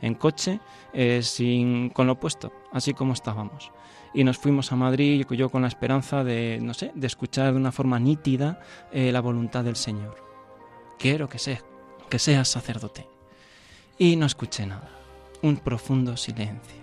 [0.00, 0.60] en coche,
[1.22, 3.70] sin, con lo opuesto, así como estábamos.
[4.14, 7.58] Y nos fuimos a Madrid, yo con la esperanza de, no sé, de escuchar de
[7.58, 8.60] una forma nítida
[8.92, 10.16] la voluntad del Señor.
[10.98, 11.60] Quiero que, sea,
[12.08, 13.06] que seas sacerdote.
[13.98, 14.90] Y no escuché nada
[15.42, 16.77] un profundo silencio.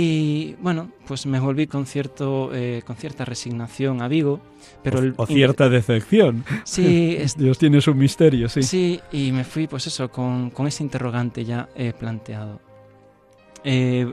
[0.00, 4.38] Y bueno, pues me volví con, cierto, eh, con cierta resignación a Vigo,
[4.80, 5.00] pero...
[5.16, 6.44] O, cierta decepción.
[6.62, 7.18] Sí.
[7.36, 8.62] Dios tiene su misterio, sí.
[8.62, 12.60] Sí, y me fui pues eso, con, con ese interrogante ya eh, planteado.
[13.64, 14.12] Eh,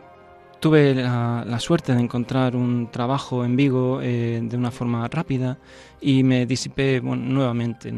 [0.59, 5.59] tuve la, suerte de encontrar un trabajo en Vigo eh, de una forma rápida
[6.01, 7.93] y me disipé nuevamente.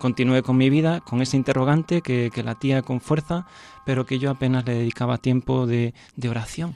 [0.00, 3.46] Continué con mi vida con ese interrogante que, que latía con fuerza,
[3.86, 5.94] pero que yo apenas le dedicaba tiempo de,
[6.28, 6.74] oración.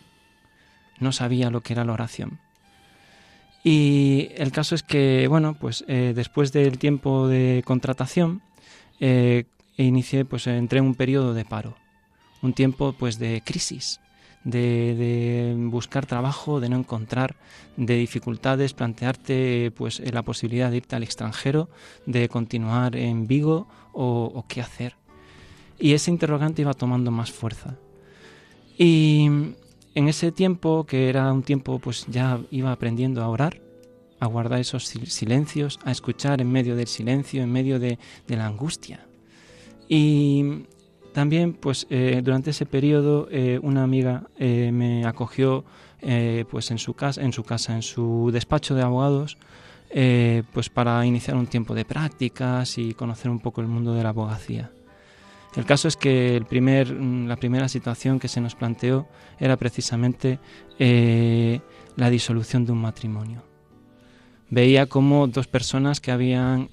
[1.01, 2.41] No sabía lo que era la oración.
[3.63, 8.43] Y el caso es que, bueno, pues eh, después del tiempo de contratación,
[9.01, 9.45] eh,
[9.77, 11.77] inicié, pues entré en un periodo de paro,
[12.43, 14.01] un tiempo pues de crisis
[14.45, 17.37] de, buscar trabajo, de no encontrar,
[17.77, 21.69] de dificultades, plantearte pues la posibilidad de irte al extranjero,
[22.07, 24.97] de continuar en Vigo o, qué hacer.
[25.79, 27.77] Y ese interrogante iba tomando más fuerza.
[28.79, 29.29] Y
[29.95, 33.61] en ese tiempo, que era un tiempo, pues ya iba aprendiendo a orar,
[34.19, 39.07] a guardar esos silencios, a escuchar en medio del silencio, en medio de, la angustia.
[39.89, 40.65] Y
[41.13, 45.65] también, pues eh, durante ese periodo, eh, una amiga eh, me acogió,
[46.51, 49.39] pues en su casa, en su casa, en su despacho de abogados,
[50.53, 54.11] pues para iniciar un tiempo de prácticas y conocer un poco el mundo de la
[54.11, 54.71] abogacía.
[55.57, 59.57] El caso es que el primer, mm, la primera situación que se nos planteó era
[59.57, 60.41] precisamente
[60.79, 63.45] la disolución de un matrimonio.
[64.51, 66.71] Veía como dos personas que habían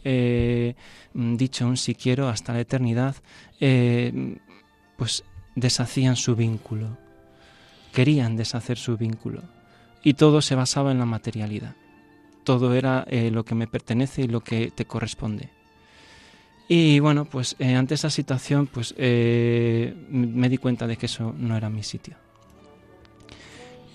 [1.14, 3.16] mm, dicho un si quiero hasta la eternidad
[3.60, 4.38] eh,
[4.98, 5.24] pues
[5.56, 6.98] deshacían su vínculo,
[7.94, 9.44] querían deshacer su vínculo
[10.04, 11.76] y todo se basaba en la materialidad.
[12.44, 15.50] Todo era eh, lo que me pertenece y lo que te corresponde.
[16.68, 21.58] Y bueno, pues eh, ante esa situación, pues me di cuenta de que eso no
[21.58, 22.16] era mi sitio.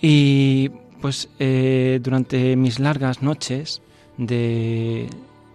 [0.01, 0.69] Y
[1.01, 3.81] pues durante mis largas noches
[4.17, 5.09] de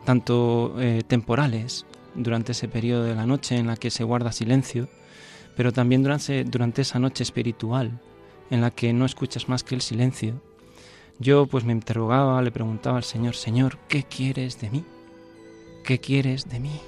[0.05, 0.75] tanto
[1.07, 4.89] temporales durante ese periodo de la noche en la que se guarda silencio,
[5.57, 8.01] pero también durante, durante esa noche espiritual
[8.51, 10.41] en la que no escuchas más que el silencio.
[11.19, 14.85] Yo pues me interrogaba, le preguntaba al Señor, Señor, ¿qué quieres de mí?
[15.85, 16.81] ¿Qué quieres de mí?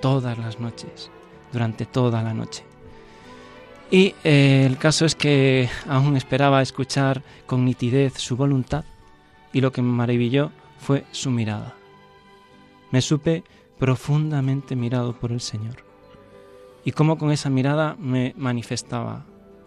[0.00, 1.10] Todas las noches,
[1.52, 2.64] durante toda la noche.
[3.90, 8.84] Y eh, el caso es que aún esperaba escuchar con nitidez su voluntad
[9.52, 11.74] y lo que me maravilló fue su mirada.
[12.90, 13.44] Me supe
[13.78, 15.84] profundamente mirado por el Señor.
[16.84, 19.24] Y cómo con esa mirada me manifestaba,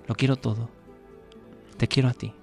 [0.08, 0.70] lo quiero todo,
[1.78, 2.34] te quiero a ti.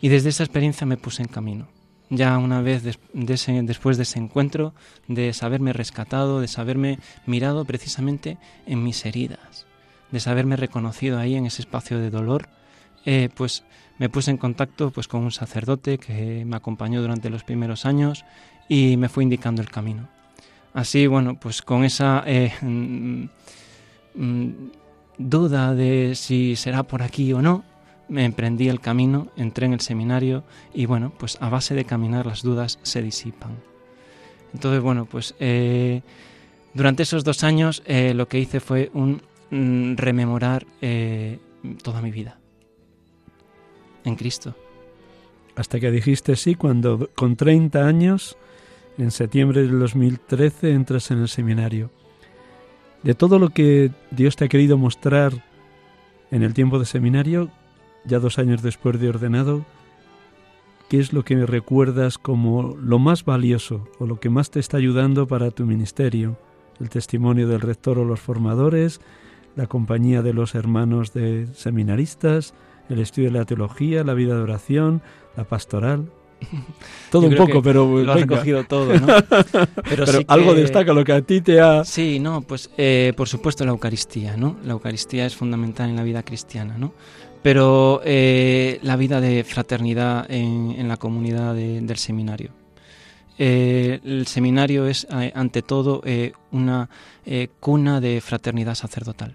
[0.00, 1.68] Y desde esa experiencia me puse en camino.
[2.10, 4.72] Ya una vez después de ese encuentro,
[5.08, 9.66] de saberme rescatado, de saberme mirado precisamente en mis heridas,
[10.10, 12.48] de saberme reconocido ahí en ese espacio de dolor,
[13.04, 13.64] eh, pues
[13.98, 18.24] me puse en contacto pues, con un sacerdote que me acompañó durante los primeros años
[18.68, 20.08] y me fue indicando el camino.
[20.74, 23.24] Así, bueno, pues con esa eh, mm,
[24.14, 24.50] mm,
[25.18, 27.64] duda de si será por aquí o no,
[28.08, 32.26] me emprendí el camino, entré en el seminario y bueno, pues a base de caminar
[32.26, 33.56] las dudas se disipan.
[34.54, 36.02] Entonces, bueno, pues eh,
[36.74, 41.38] durante esos dos años eh, lo que hice fue un mm, rememorar eh,
[41.82, 42.38] toda mi vida
[44.04, 44.54] en Cristo.
[45.56, 48.36] Hasta que dijiste sí cuando con 30 años,
[48.96, 51.90] en septiembre del 2013, entras en el seminario.
[53.02, 55.44] De todo lo que Dios te ha querido mostrar
[56.30, 57.50] en el tiempo de seminario,
[58.04, 59.64] ya dos años después de ordenado,
[60.88, 64.76] ¿qué es lo que recuerdas como lo más valioso o lo que más te está
[64.76, 66.36] ayudando para tu ministerio?
[66.80, 69.00] El testimonio del rector o los formadores,
[69.56, 72.54] la compañía de los hermanos de seminaristas,
[72.88, 75.02] el estudio de la teología, la vida de oración,
[75.36, 76.10] la pastoral.
[77.10, 79.06] Todo un poco, pero lo has recogido todo, ¿no?
[79.88, 81.84] Pero, algo destaca lo que a ti te ha.
[81.84, 84.56] Sí, no, pues eh, por supuesto la Eucaristía, ¿no?
[84.62, 86.92] La Eucaristía es fundamental en la vida cristiana, ¿no?
[87.48, 92.50] Pero eh, la vida de fraternidad en, la comunidad del seminario.
[93.38, 96.02] Eh, el seminario es ante todo
[96.50, 96.90] una
[97.58, 99.34] cuna de fraternidad sacerdotal.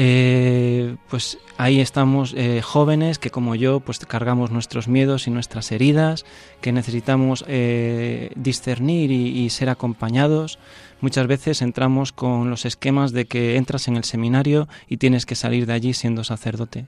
[0.00, 5.72] Eh, pues ahí estamos eh, jóvenes que como yo pues cargamos nuestros miedos y nuestras
[5.72, 6.24] heridas,
[6.60, 10.60] que necesitamos eh, discernir y, ser acompañados.
[11.00, 15.34] Muchas veces entramos con los esquemas de que entras en el seminario y tienes que
[15.34, 16.86] salir de allí siendo sacerdote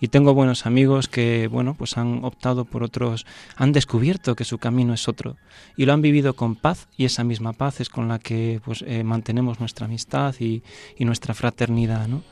[0.00, 3.26] y tengo buenos amigos que bueno pues han optado por otros
[3.56, 5.36] han descubierto que su camino es otro
[5.76, 8.84] y lo han vivido con paz y esa misma paz es con la que pues
[8.86, 10.62] eh, mantenemos nuestra amistad y,
[10.98, 12.22] nuestra fraternidad ¿no?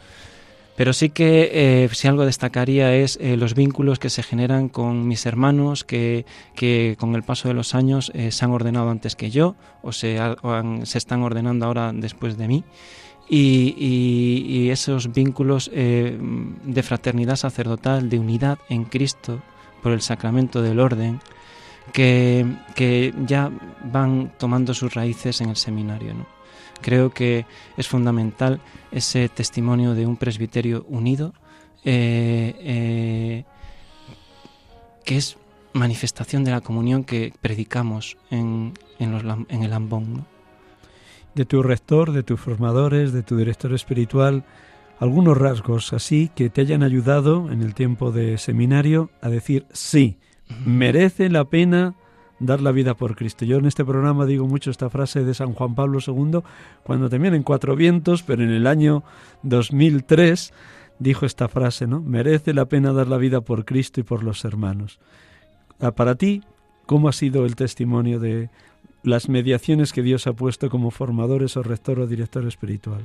[0.77, 5.09] pero sí que eh, si algo destacaría es eh, los vínculos que se generan con
[5.09, 9.31] mis hermanos que, que con el paso de los años se han ordenado antes que
[9.31, 10.19] yo o se,
[10.83, 12.65] se están ordenando ahora después de mí
[13.29, 16.19] y, esos vínculos eh,
[16.65, 19.41] de fraternidad sacerdotal, de unidad en Cristo
[19.83, 21.21] por el sacramento del orden,
[21.93, 23.51] que, ya
[23.85, 26.15] van tomando sus raíces en el seminario.
[26.83, 27.47] Creo que
[27.77, 28.61] es fundamental
[28.93, 31.33] ese testimonio de un presbiterio unido,
[31.85, 33.45] eh, eh,
[35.05, 35.39] que es
[35.73, 40.27] manifestación de la comunión que predicamos en, en, el ambón
[41.37, 44.45] de tu rector, de tus formadores, de tu director espiritual,
[44.99, 50.17] algunos rasgos así que te hayan ayudado en el tiempo de seminario a decir sí,
[50.65, 51.95] merece la pena
[52.41, 53.45] dar la vida por Cristo.
[53.45, 56.41] Yo en este programa digo mucho esta frase de San Juan Pablo II,
[56.83, 59.05] cuando también en Cuatro Vientos, pero en el año
[59.43, 60.55] 2003,
[60.99, 62.01] dijo esta frase, ¿no?
[62.01, 64.99] Merece la pena dar la vida por Cristo y por los hermanos.
[65.81, 66.43] Ah, para ti,
[66.87, 68.49] ¿cómo ha sido el testimonio de,
[69.07, 73.03] las mediaciones que Dios ha puesto como formadores o rector o director espiritual?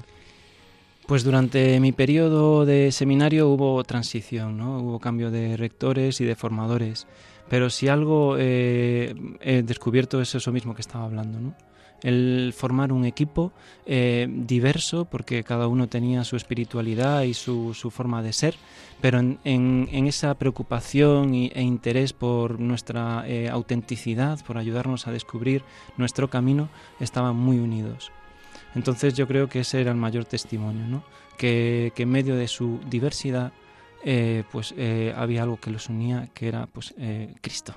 [1.08, 4.80] Pues durante mi periodo de seminario hubo transición, ¿no?
[4.80, 7.08] hubo cambio de rectores y de formadores,
[7.50, 11.56] pero si algo eh, he descubierto es eso mismo que estaba hablando, ¿no?
[12.04, 13.52] El formar un equipo
[13.86, 18.56] eh, diverso, porque cada uno tenía su espiritualidad y su, forma de ser,
[19.02, 25.64] pero en, esa preocupación e interés por nuestra eh, autenticidad, por ayudarnos a descubrir
[25.98, 28.12] nuestro camino, estaban muy unidos.
[28.76, 31.04] Entonces yo creo que ese era el mayor testimonio, ¿no?
[31.38, 33.52] que, en medio de su diversidad
[34.04, 34.74] eh, pues
[35.16, 36.96] había algo que los unía, que era pues
[37.42, 37.76] Cristo.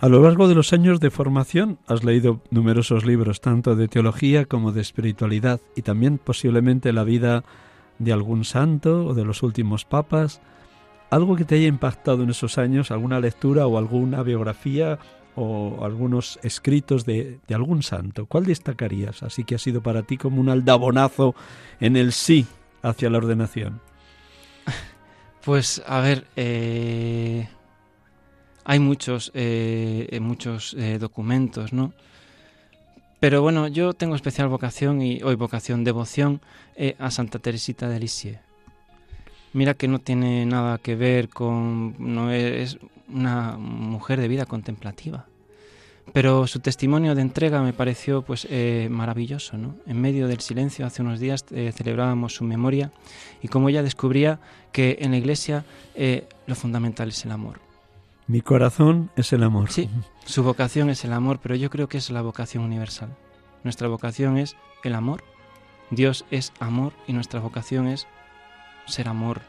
[0.00, 4.46] A lo largo de los años de formación has leído numerosos libros, tanto de teología
[4.46, 7.44] como de espiritualidad, y también posiblemente la vida
[7.98, 10.40] de algún santo o de los últimos papas.
[11.10, 14.98] ¿Algo que te haya impactado en esos años, alguna lectura o alguna biografía
[15.36, 18.24] o algunos escritos de, algún santo?
[18.24, 19.22] ¿Cuál destacarías?
[19.22, 21.34] Así que ha sido para ti como un aldabonazo
[21.78, 22.46] en el sí
[22.82, 23.82] hacia la ordenación.
[25.42, 27.48] Pues a ver, eh,
[28.64, 31.92] hay muchos, eh, eh, muchos eh, documentos, ¿no?
[33.18, 36.40] Pero bueno, yo tengo especial vocación y hoy vocación, devoción
[36.98, 38.38] a Santa Teresita de Lisieux.
[39.52, 42.78] Mira que no tiene nada que ver con, no es
[43.10, 45.26] una mujer de vida contemplativa,
[46.14, 48.48] pero su testimonio de entrega me pareció pues
[48.88, 49.74] maravilloso, ¿no?
[49.86, 51.44] En medio del silencio hace unos días
[51.74, 52.90] celebrábamos su memoria
[53.42, 54.40] y como ella descubría
[54.72, 55.66] que en la Iglesia
[56.46, 57.69] lo fundamental es el amor
[58.30, 59.72] mi corazón es el amor.
[59.72, 59.90] Sí,
[60.24, 63.16] su vocación es el amor, pero yo creo que es la vocación universal.
[63.64, 65.24] Nuestra vocación es el amor.
[65.90, 68.06] Dios es amor y nuestra vocación es
[68.86, 69.40] ser amor.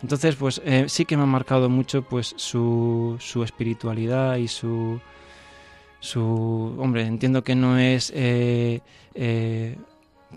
[0.00, 4.98] Entonces, pues eh, sí que me ha marcado mucho pues su, su espiritualidad y su,
[6.00, 6.74] su...
[6.78, 8.10] Hombre, entiendo que no es...
[8.14, 8.80] Eh,
[9.14, 9.76] eh,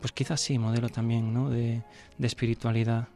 [0.02, 1.50] pues quizás sí, modelo también, ¿no?
[1.50, 1.82] De,
[2.18, 3.08] de espiritualidad.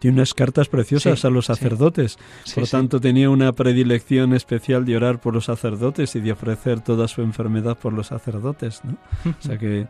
[0.00, 2.18] Tiene unas cartas preciosas a los sacerdotes.
[2.54, 7.06] por tanto, tenía una predilección especial de orar por los sacerdotes y de ofrecer toda
[7.06, 8.80] su enfermedad por los sacerdotes.
[8.82, 8.96] ¿no?
[9.30, 9.86] o sea que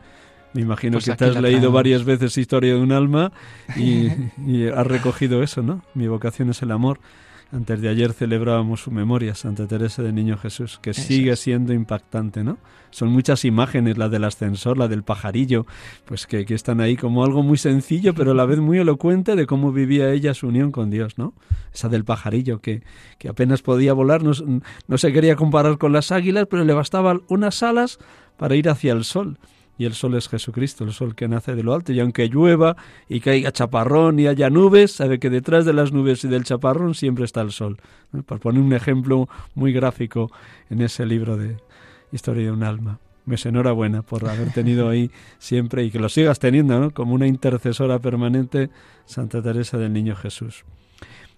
[0.53, 3.33] me imagino pues que te has leído varias veces Historia de un alma
[3.77, 4.09] y,
[4.47, 5.83] y has recogido eso, ¿no?
[5.95, 6.99] Mi vocación es el amor.
[7.53, 12.44] Antes de ayer celebrábamos su memoria, Santa Teresa de Niño Jesús, que sigue siendo impactante,
[12.44, 12.59] ¿no?
[12.90, 15.66] Son muchas imágenes, la del ascensor, la del pajarillo,
[16.05, 19.34] pues que, que, están ahí como algo muy sencillo, pero a la vez muy elocuente
[19.34, 21.34] de cómo vivía ella su unión con Dios, ¿no?
[21.74, 22.84] Esa del pajarillo, que,
[23.18, 24.30] que apenas podía volar, no,
[24.86, 27.98] no se quería comparar con las águilas, pero le bastaban unas alas
[28.36, 29.38] para ir hacia el sol
[29.81, 31.91] y el sol es Jesucristo, el sol que nace de lo alto.
[31.95, 32.76] Y aunque llueva
[33.09, 36.95] y caiga chaparrón y haya nubes, sabe que detrás de las nubes y del chaparrón
[36.95, 37.78] siempre está el sol.
[38.26, 40.31] Para poner un ejemplo muy gráfico
[40.68, 41.57] en ese libro de
[42.12, 42.99] Historia de un alma.
[43.24, 46.91] Me enhorabuena por haber tenido ahí siempre y que lo sigas teniendo, ¿no?
[46.91, 48.68] Como una intercesora permanente,
[49.07, 50.66] Santa Teresa del Niño Jesús.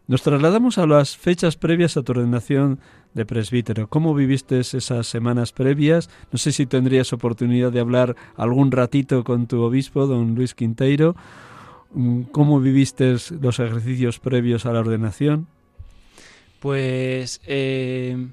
[0.09, 2.80] Nos trasladamos a las fechas previas a tu ordenación
[3.14, 3.88] de presbítero.
[3.88, 6.08] ¿Cómo viviste esas semanas previas?
[6.30, 11.14] No sé si tendrías oportunidad de hablar algún ratito con tu obispo, don Luis Quinteiro.
[11.94, 15.46] Mm, ¿Cómo viviste los ejercicios previos a la ordenación?
[16.60, 18.28] Pues eh,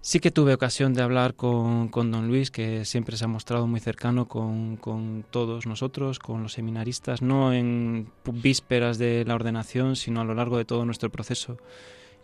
[0.00, 3.80] sí que tuve ocasión de hablar con, don Luis, que siempre se ha mostrado muy
[3.80, 10.20] cercano con, con, todos nosotros, con los seminaristas, no en vísperas de la ordenación, sino
[10.20, 11.58] a lo largo de todo nuestro proceso.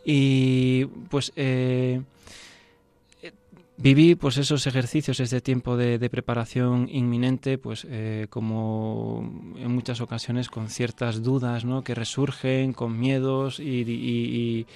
[0.05, 2.01] Y pues eh,
[3.77, 10.49] viví pues esos ejercicios, ese tiempo de, preparación inminente, pues eh, como en muchas ocasiones
[10.49, 11.85] con ciertas dudas, ¿no?
[11.85, 14.67] Que resurgen, con miedos y,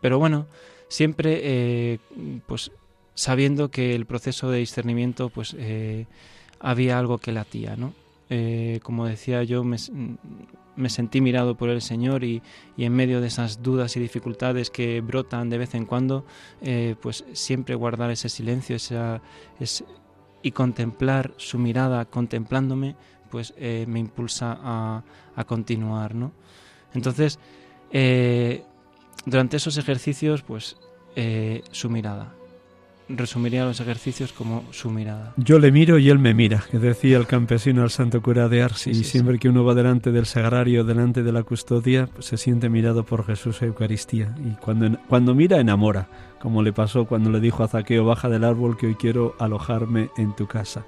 [0.00, 0.46] pero bueno,
[0.88, 1.98] siempre eh,
[2.46, 2.70] pues
[3.14, 5.56] sabiendo que el proceso de discernimiento pues
[6.60, 8.03] había algo que latía, ¿no?
[8.82, 9.78] Como decía yo, me,
[10.88, 12.42] sentí mirado por el Señor y,
[12.76, 16.24] en medio de esas dudas y dificultades que brotan de vez en cuando,
[16.62, 18.76] eh, pues siempre guardar ese silencio
[20.42, 22.96] y contemplar su mirada contemplándome,
[23.30, 26.32] pues eh, me impulsa a, continuar, ¿no?
[26.92, 27.38] Entonces,
[27.90, 28.64] eh,
[29.26, 30.76] durante esos ejercicios, pues
[31.70, 32.34] su mirada,
[33.08, 35.34] resumiría los ejercicios como su mirada.
[35.36, 38.62] Yo le miro y él me mira, que decía el campesino al santo cura de
[38.62, 42.36] Ars, y siempre que uno va delante del sagrario, delante de la custodia, pues se
[42.36, 44.34] siente mirado por Jesús a Eucaristía.
[44.44, 46.08] Y cuando, cuando mira, enamora,
[46.40, 50.10] como le pasó cuando le dijo a Zaqueo, baja del árbol que hoy quiero alojarme
[50.16, 50.84] en tu casa.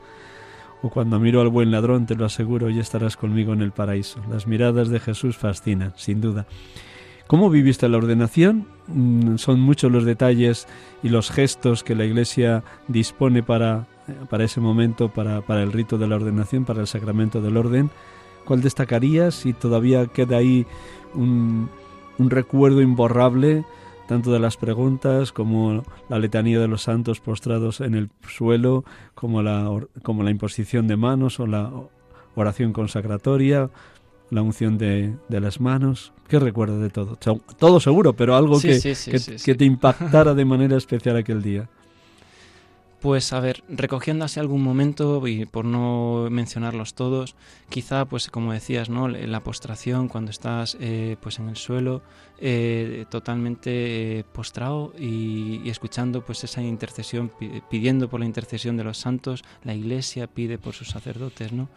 [0.83, 4.21] O cuando miro al buen ladrón, te lo aseguro, y estarás conmigo en el paraíso.
[4.31, 6.47] Las miradas de Jesús fascinan, sin duda.
[7.27, 8.67] ¿Cómo viviste la ordenación?
[8.87, 10.69] Mm, son muchos los detalles
[11.03, 13.89] y los gestos que la Iglesia dispone para,
[14.31, 17.91] para ese momento, para, para el rito de la ordenación, para el sacramento del orden.
[18.45, 19.35] ¿Cuál destacarías?
[19.35, 20.67] Si todavía queda ahí
[21.15, 21.69] un,
[22.19, 23.65] un recuerdo imborrable,
[24.07, 28.85] tanto de las preguntas como la letanía de los santos postrados en el suelo,
[29.17, 29.69] como la,
[30.05, 31.73] como la imposición de manos o la
[32.37, 33.71] oración consacratoria,
[34.31, 36.13] la unción de, de las manos.
[36.29, 37.17] ¿Qué recuerdas de todo?
[37.17, 38.81] Todo seguro, pero algo que,
[39.45, 41.69] que, te impactara de manera especial aquel día.
[43.01, 47.37] Pues a ver, recogiendo así algún momento y por no mencionarlos todos,
[47.69, 49.07] quizá pues como decías, ¿no?
[49.07, 52.03] La postración cuando estás eh, pues en el suelo,
[52.39, 57.31] eh, totalmente eh, postrado y, y, escuchando pues esa intercesión,
[57.71, 61.69] pidiendo por la intercesión de los santos, la Iglesia pide por sus sacerdotes, ¿no?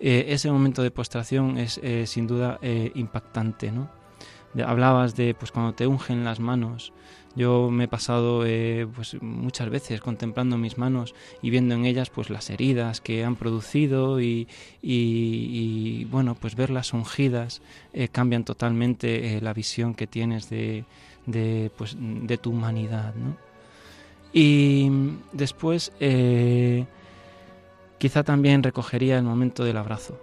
[0.00, 3.90] Eh, ese momento de postración es eh, sin duda eh, impactante, ¿no?
[4.64, 6.92] hablabas de pues cuando te ungen las manos.
[7.36, 8.40] Yo me he pasado
[8.92, 13.36] pues muchas veces contemplando mis manos y viendo en ellas pues las heridas que han
[13.36, 14.48] producido y,
[16.10, 17.62] bueno pues verlas ungidas
[18.10, 20.84] cambian totalmente la visión que tienes de,
[21.26, 23.36] de, pues, de tu humanidad, ¿no?
[24.32, 24.90] Y
[25.32, 25.92] después
[27.98, 30.20] Quizá también recogería el momento del abrazo,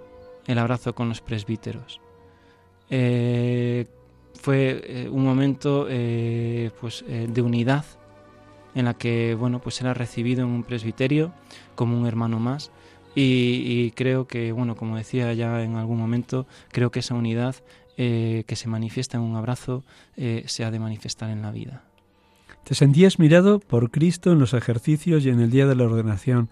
[0.47, 1.99] el abrazo con los presbíteros.
[2.89, 3.85] Eh,
[4.41, 7.85] fue eh, un momento eh, pues, de unidad
[8.75, 11.33] en la que bueno, pues era recibido en un presbiterio
[11.75, 12.71] como un hermano más
[13.17, 17.55] y, creo que, bueno, como decía ya en algún momento, creo que esa unidad
[17.95, 19.85] que se manifiesta en un abrazo
[20.17, 21.85] se ha de manifestar en la vida.
[22.65, 26.49] Te sentías mirado por Cristo en los ejercicios y en el día de la ordenación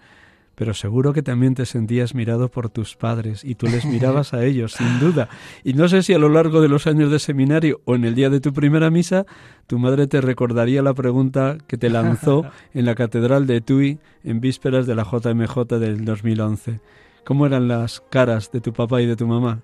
[0.54, 4.44] pero seguro que también te sentías mirado por tus padres y tú les mirabas a
[4.44, 5.28] ellos, sin duda.
[5.62, 8.14] Y no sé si a lo largo de los años de seminario o en el
[8.14, 9.26] día de tu primera misa,
[9.66, 12.44] tu madre te recordaría la pregunta que te lanzó
[12.74, 16.80] en la Catedral de Tui en vísperas de la JMJ del 2011.
[17.24, 19.60] ¿Cómo eran las caras de tu papá y de tu mamá?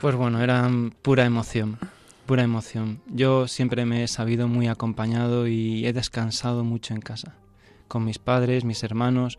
[0.00, 1.76] Pues bueno, eran pura emoción,
[2.24, 3.00] pura emoción.
[3.08, 7.34] Yo siempre me he sabido muy acompañado y he descansado mucho en casa,
[7.88, 9.38] con mis padres, mis hermanos.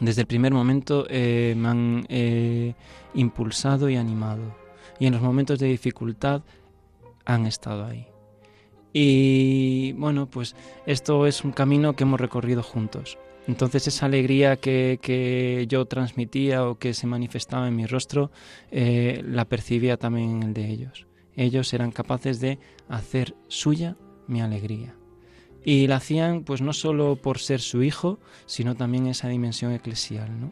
[0.00, 2.74] Desde el primer momento eh, me han eh,
[3.14, 4.56] impulsado y animado.
[5.00, 6.42] Y en los momentos de dificultad
[7.24, 8.06] han estado ahí.
[8.92, 13.18] Y bueno, pues esto es un camino que hemos recorrido juntos.
[13.46, 18.30] Entonces esa alegría que, yo transmitía o que se manifestaba en mi rostro,
[18.70, 21.06] eh, la percibía también en el de ellos.
[21.34, 23.96] Ellos eran capaces de hacer suya
[24.26, 24.97] mi alegría.
[25.68, 30.40] Y la hacían pues no solo por ser su hijo, sino también esa dimensión eclesial,
[30.40, 30.50] ¿no?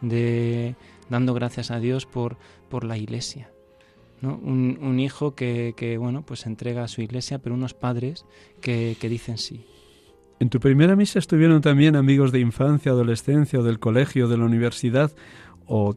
[0.00, 0.74] De
[1.10, 2.38] dando gracias a Dios por,
[2.70, 3.50] por la iglesia.
[4.22, 8.24] Un, hijo que, bueno, pues entrega a su iglesia, pero unos padres
[8.62, 9.66] que, dicen sí.
[10.40, 15.12] En tu primera misa estuvieron también amigos de infancia, adolescencia, del colegio, de la universidad,
[15.66, 15.94] o,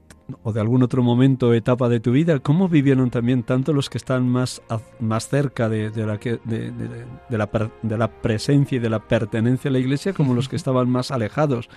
[0.53, 2.39] de algún otro momento, etapa de tu vida.
[2.39, 4.61] ¿Cómo vivieron también tanto los que están más,
[4.99, 9.79] más cerca de, la, de, la, de la presencia y de la pertenencia a la
[9.79, 11.69] iglesia, como los que estaban más alejados?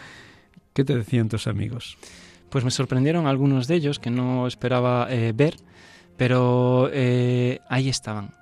[0.72, 1.98] ¿Qué te decían tus amigos?
[2.48, 5.56] Pues me sorprendieron algunos de ellos que no esperaba eh, ver
[6.20, 8.34] pero eh, ahí estaban.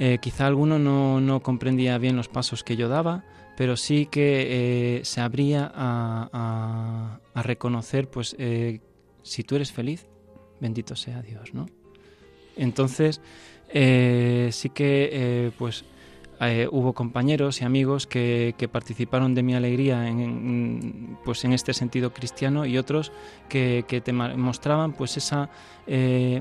[0.00, 3.22] Eh, quizá alguno no, comprendía bien los pasos que yo daba,
[3.60, 8.34] pero sí que eh, se abría a, reconocer, pues,
[9.22, 10.06] si tú eres feliz,
[10.62, 11.66] bendito sea Dios, ¿no?
[12.56, 13.20] Entonces,
[13.70, 15.84] sí que, pues,
[16.42, 22.14] eh, hubo compañeros y amigos que, participaron de mi alegría en, pues en este sentido
[22.14, 23.12] cristiano y otros
[23.50, 25.50] que, te mostraban pues esa
[25.86, 26.40] eh,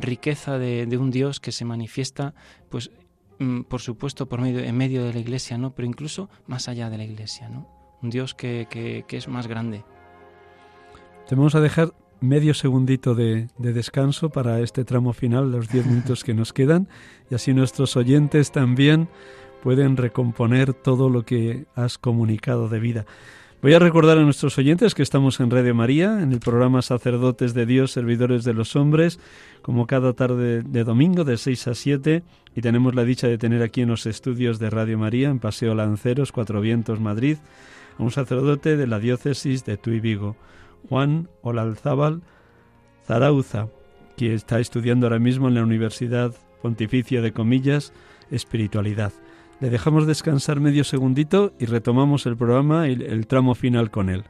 [0.00, 2.32] riqueza de, un Dios que se manifiesta
[2.68, 2.92] pues
[3.68, 6.98] por supuesto por medio en medio de la iglesia no pero incluso más allá de
[6.98, 7.66] la iglesia no
[8.02, 8.66] un Dios que,
[9.06, 9.84] que es más grande.
[11.28, 15.86] Te vamos a dejar medio segundito de, de, descanso para este tramo final, los diez
[15.90, 16.88] minutos que nos quedan,
[17.30, 19.08] y así nuestros oyentes también
[19.62, 23.06] pueden recomponer todo lo que has comunicado de vida.
[23.62, 27.52] Voy a recordar a nuestros oyentes que estamos en Radio María, en el programa Sacerdotes
[27.52, 29.20] de Dios, Servidores de los Hombres,
[29.60, 32.22] como cada tarde de domingo de 6 a 7,
[32.56, 35.74] y tenemos la dicha de tener aquí en los estudios de Radio María, en Paseo
[35.74, 37.36] Lanceros, Cuatro Vientos, Madrid,
[37.98, 40.36] a un sacerdote de la diócesis de Tuy Vigo,
[40.88, 42.22] Juan Olalzábal
[43.06, 43.68] Zarauza,
[44.16, 47.92] que está estudiando ahora mismo en la Universidad Pontificia de Comillas,
[48.30, 49.12] Espiritualidad.
[49.60, 54.24] Le dejamos descansar medio segundito y retomamos el programa y el tramo final con él.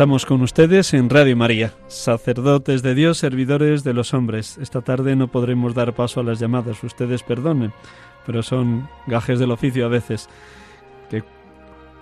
[0.00, 4.56] Estamos con ustedes en Radio María, sacerdotes de Dios, servidores de los hombres.
[4.56, 7.74] Esta tarde no podremos dar paso a las llamadas, ustedes perdonen,
[8.24, 10.30] pero son gajes del oficio a veces
[11.10, 11.22] que,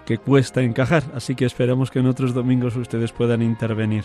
[0.07, 4.05] que cuesta encajar, así que esperamos que en otros domingos ustedes puedan intervenir.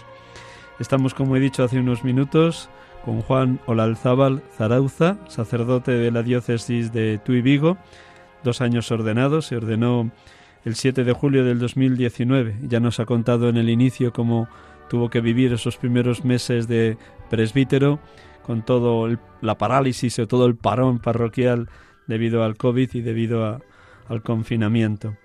[0.79, 2.71] Estamos, como he dicho hace unos minutos,
[3.05, 7.77] con Juan Olalzábal Zarauza, sacerdote de la diócesis de Tuy Vigo,
[8.43, 10.09] dos años ordenados, se ordenó
[10.65, 12.57] el 7 de julio del 2019.
[12.63, 14.47] Ya nos ha contado en el inicio cómo
[14.89, 16.97] tuvo que vivir esos primeros meses de
[17.29, 17.99] presbítero
[18.43, 19.07] con todo
[19.41, 21.69] la parálisis o todo el parón parroquial
[22.07, 23.61] debido al COVID y debido
[24.07, 25.15] al confinamiento.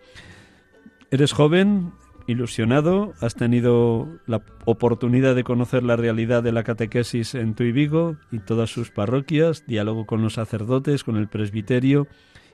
[1.10, 1.92] Eres joven,
[2.26, 8.16] ilusionado, has tenido la oportunidad de conocer la realidad de la catequesis en Tuy Vigo
[8.30, 12.06] y todas sus parroquias, diálogo con los sacerdotes, con el presbiterio,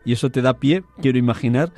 [0.05, 1.73] y eso te da pie, quiero imaginar,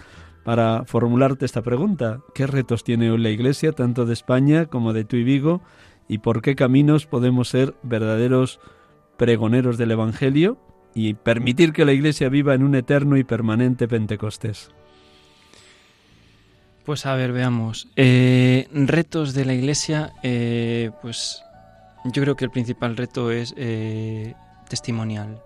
[0.47, 2.21] para formularte esta pregunta.
[2.33, 5.61] ¿Qué retos tiene hoy la Iglesia, tanto de España como de Tuy Vigo,
[6.07, 8.61] y por qué caminos podemos ser verdaderos
[9.17, 10.57] pregoneros del Evangelio
[10.95, 14.71] y permitir que la Iglesia viva en un eterno y permanente Pentecostés?
[16.85, 17.89] Pues a ver, veamos.
[17.97, 21.43] Eh, retos de la Iglesia, eh, pues
[22.05, 24.35] yo creo que el principal reto es eh,
[24.69, 25.43] testimonial.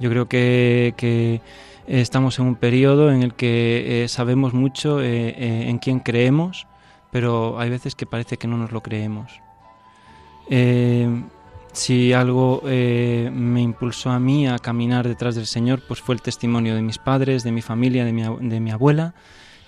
[0.00, 1.42] Yo creo que,
[1.86, 6.66] estamos en un periodo en el que eh, sabemos mucho eh, en quién creemos,
[7.10, 9.32] pero hay veces que parece que no nos lo creemos.
[11.72, 16.74] si algo me impulsó a mí a caminar detrás del Señor, pues fue el testimonio
[16.74, 19.14] de mis padres, de mi familia, de mi, de mi abuela,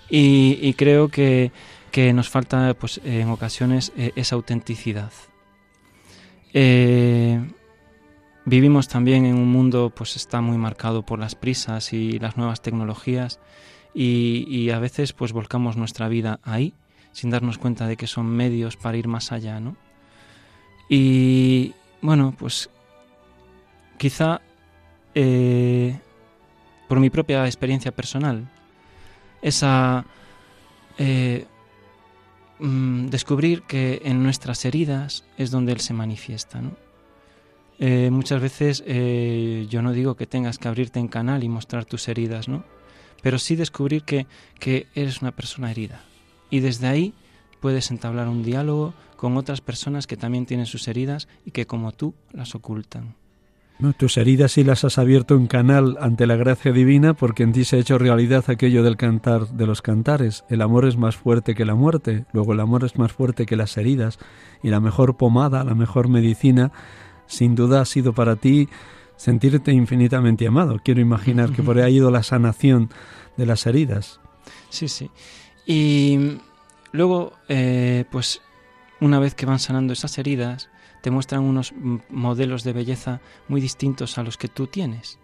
[0.09, 1.51] y, creo que,
[2.13, 5.11] nos falta pues, en ocasiones esa autenticidad.
[6.57, 7.41] Eh,
[8.45, 12.61] vivimos también en un mundo pues está muy marcado por las prisas y las nuevas
[12.61, 13.39] tecnologías
[13.93, 16.73] y, a veces pues volcamos nuestra vida ahí
[17.11, 19.77] sin darnos cuenta de que son medios para ir más allá, ¿no?
[20.89, 22.69] Y bueno, pues
[23.97, 24.41] quizá
[25.13, 25.97] eh,
[26.89, 28.49] por mi propia experiencia personal,
[29.41, 30.05] esa
[30.97, 31.45] eh,
[32.59, 36.61] Mm, descubrir que en nuestras heridas es donde Él se manifiesta.
[36.61, 36.71] ¿no?
[37.79, 41.85] Eh, muchas veces eh, yo no digo que tengas que abrirte en canal y mostrar
[41.85, 42.63] tus heridas, ¿no?
[43.25, 44.27] pero sí descubrir que,
[44.59, 46.03] que eres una persona herida.
[46.51, 47.15] Y desde ahí
[47.59, 51.91] puedes entablar un diálogo con otras personas que también tienen sus heridas y que como
[51.91, 53.15] tú las ocultan.
[53.79, 57.51] No, tus heridas sí las has abierto en canal ante la gracia divina porque en
[57.51, 60.45] ti se ha hecho realidad aquello del cantar de los cantares.
[60.47, 63.55] El amor es más fuerte que la muerte, luego el amor es más fuerte que
[63.55, 64.19] las heridas
[64.61, 66.71] y la mejor pomada, la mejor medicina,
[67.27, 68.69] sin duda ha sido para ti
[69.17, 70.79] sentirte infinitamente amado.
[70.83, 72.89] Quiero imaginar que por ahí ha ido la sanación
[73.37, 74.19] de las heridas.
[74.69, 75.09] Sí, sí.
[75.65, 76.37] Y
[76.91, 78.41] luego, eh, pues
[78.99, 80.69] una vez que van sanando esas heridas,
[81.01, 81.73] te muestran unos
[82.09, 85.19] modelos de belleza muy distintos a los que tú tienes.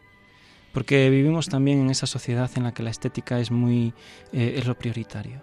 [0.73, 3.93] Porque vivimos también en esa sociedad en la que la estética es muy
[4.31, 5.41] eh, es lo prioritario.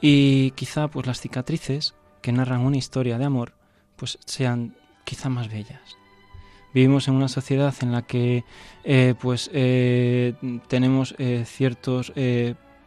[0.00, 3.54] Y quizá pues las cicatrices que narran una historia de amor
[3.96, 5.96] pues sean quizá más bellas.
[6.72, 8.44] Vivimos en una sociedad en la que
[8.82, 10.34] eh, pues eh,
[10.66, 12.12] tenemos ciertos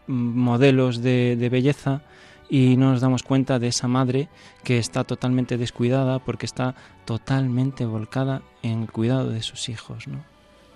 [0.07, 2.01] modelos de belleza
[2.49, 4.29] y no nos damos cuenta de esa madre
[4.63, 10.23] que está totalmente descuidada porque está totalmente volcada en el cuidado de sus hijos, ¿no?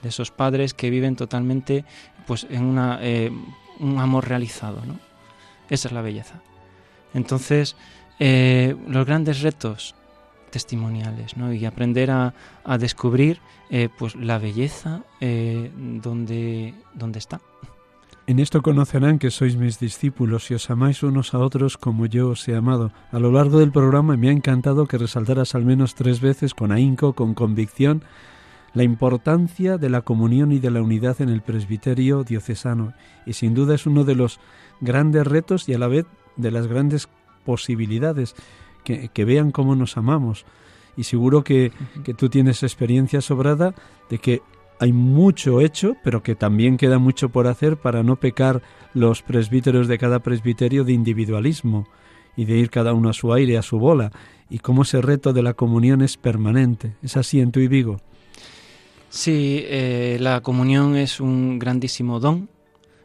[0.01, 1.85] de esos padres que viven totalmente
[2.27, 3.31] pues en una, eh,
[3.79, 4.81] un amor realizado.
[5.69, 6.41] Esa es la belleza.
[7.13, 7.75] Entonces,
[8.19, 9.95] eh, los grandes retos
[10.51, 11.53] testimoniales ¿no?
[11.53, 12.33] y aprender a,
[12.63, 13.39] a descubrir
[13.69, 17.39] eh, pues la belleza donde, donde está.
[18.27, 22.29] En esto conocerán que sois mis discípulos y os amáis unos a otros como yo
[22.29, 22.93] os he amado.
[23.11, 26.71] A lo largo del programa me ha encantado que resaltaras al menos tres veces con
[26.71, 28.03] ahínco, con convicción,
[28.73, 32.93] la importancia de la comunión y de la unidad en el presbiterio diocesano.
[33.25, 34.39] Y sin duda es uno de los
[34.79, 36.05] grandes retos y a la vez
[36.37, 37.09] de las grandes
[37.43, 38.35] posibilidades
[38.83, 40.45] que, que vean cómo nos amamos.
[40.97, 41.71] Y seguro que,
[42.03, 43.73] que tú tienes experiencia sobrada
[44.09, 44.41] de que
[44.79, 48.63] hay mucho hecho, pero que también queda mucho por hacer para no pecar
[48.95, 51.87] los presbíteros de cada presbiterio de individualismo
[52.35, 54.11] y de ir cada uno a su aire, a su bola,
[54.49, 56.95] y cómo ese reto de la comunión es permanente.
[57.03, 57.97] ¿Es así en tu y Vigo?
[59.09, 62.49] Sí, eh, la comunión es un grandísimo don,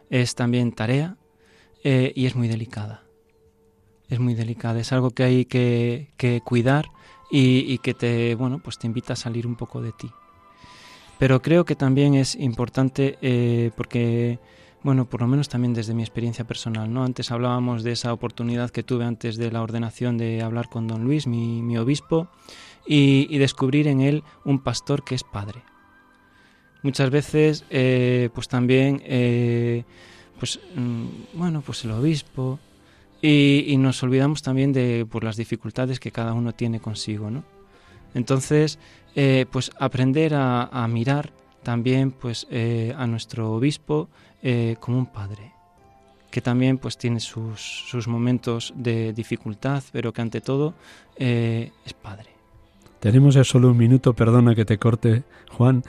[0.09, 1.17] es también tarea
[1.85, 3.06] eh, y es muy delicada.
[4.09, 6.87] Es muy delicada, es algo que hay que, cuidar
[7.31, 10.11] y, y, que te, bueno, pues te invita a salir un poco de ti.
[11.19, 14.39] Pero creo que también es importante eh, porque,
[14.83, 17.05] bueno, por lo menos también desde mi experiencia personal, ¿no?
[17.05, 21.05] Antes hablábamos de esa oportunidad que tuve antes de la ordenación de hablar con don
[21.05, 22.29] Luis, mi, obispo,
[22.87, 25.63] y, descubrir en él un pastor que es padre.
[26.83, 29.85] Muchas veces, eh, pues también, eh,
[30.39, 32.61] pues, mm, bueno, pues el obispo,
[33.23, 37.45] y, nos olvidamos también de por las dificultades que cada uno tiene consigo, ¿no?
[38.15, 38.79] Entonces,
[39.15, 44.09] eh, pues aprender a, mirar también pues eh, a nuestro obispo
[44.43, 45.53] eh, como un padre
[46.31, 50.75] que también pues tiene sus, momentos de dificultad pero que ante todo
[51.17, 52.36] es padre
[53.01, 55.83] tenemos ya solo un minuto perdona que te corte Juan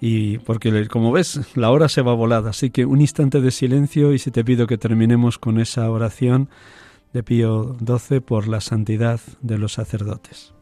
[0.00, 4.12] y porque como ves la hora se va volada así que un instante de silencio
[4.12, 6.48] y si te pido que terminemos con esa oración
[7.12, 10.54] de Pío XII por la santidad de los sacerdotes.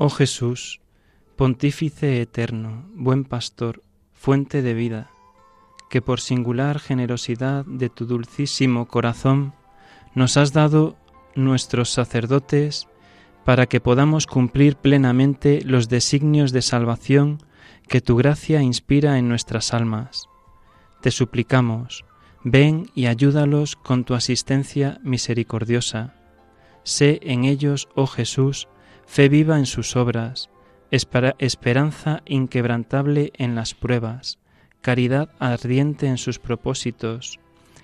[0.00, 0.80] Oh Jesús,
[1.38, 5.10] Pontífice eterno, buen pastor, fuente de vida,
[5.88, 9.54] que por singular generosidad de tu dulcísimo corazón
[10.14, 10.96] nos has dado
[11.34, 12.88] nuestros sacerdotes
[13.44, 17.38] para que podamos cumplir plenamente los designios de salvación
[17.88, 20.28] que tu gracia inspira en nuestras almas.
[21.00, 22.04] Te suplicamos,
[22.44, 26.14] ven y ayúdalos con tu asistencia misericordiosa.
[26.82, 28.68] Sé en ellos, oh Jesús,
[29.06, 30.50] fe viva en sus obras,
[30.90, 34.38] esperanza inquebrantable en las pruebas,
[34.88, 37.38] caridad ardiente en sus propósitos.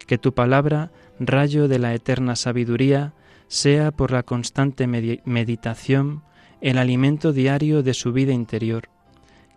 [0.06, 0.90] Que tu palabra,
[1.20, 3.12] rayo de la eterna sabiduría,
[3.46, 6.22] sea por la constante meditación
[6.62, 8.88] el alimento diario de su vida interior.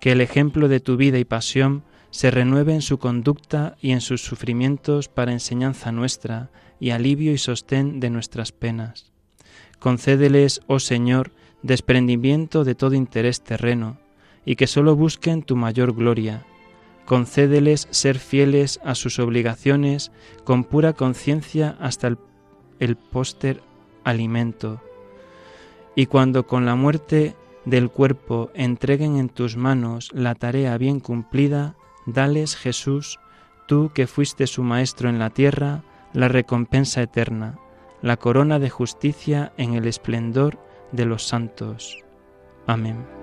[0.01, 4.01] Que el ejemplo de tu vida y pasión se renueve en su conducta y en
[4.01, 6.49] sus sufrimientos para enseñanza nuestra
[6.81, 9.13] y alivio y sostén de nuestras penas.
[9.79, 11.31] Concédeles, oh Señor,
[11.61, 13.99] desprendimiento de todo interés terreno,
[14.43, 16.45] y que sólo busquen tu mayor gloria.
[17.07, 20.11] Concédeles ser fieles a sus obligaciones
[20.43, 22.17] con pura conciencia hasta el,
[22.79, 23.61] el póster
[24.03, 24.81] alimento.
[25.95, 27.33] Y cuando con la muerte
[27.63, 33.19] del cuerpo entreguen en tus manos la tarea bien cumplida, dales Jesús,
[33.67, 37.57] tú que fuiste su Maestro en la tierra, la recompensa eterna,
[38.01, 40.59] la corona de justicia en el esplendor
[40.91, 42.03] de los santos.
[42.65, 43.16] Amén.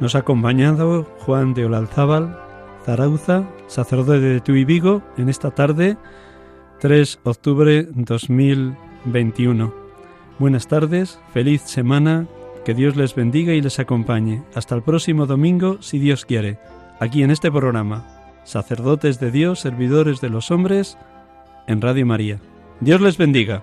[0.00, 2.38] Nos ha acompañado Juan de Olalzábal,
[2.84, 5.96] Zarauza, sacerdote de Tuy Vigo, en esta tarde,
[6.80, 9.74] 3 de octubre 2021.
[10.38, 12.26] Buenas tardes, feliz semana,
[12.64, 14.42] que Dios les bendiga y les acompañe.
[14.54, 16.58] Hasta el próximo domingo, si Dios quiere,
[17.00, 18.18] aquí en este programa
[18.48, 20.96] sacerdotes de Dios, servidores de los hombres,
[21.66, 22.40] en Radio María.
[22.80, 23.62] Dios les bendiga.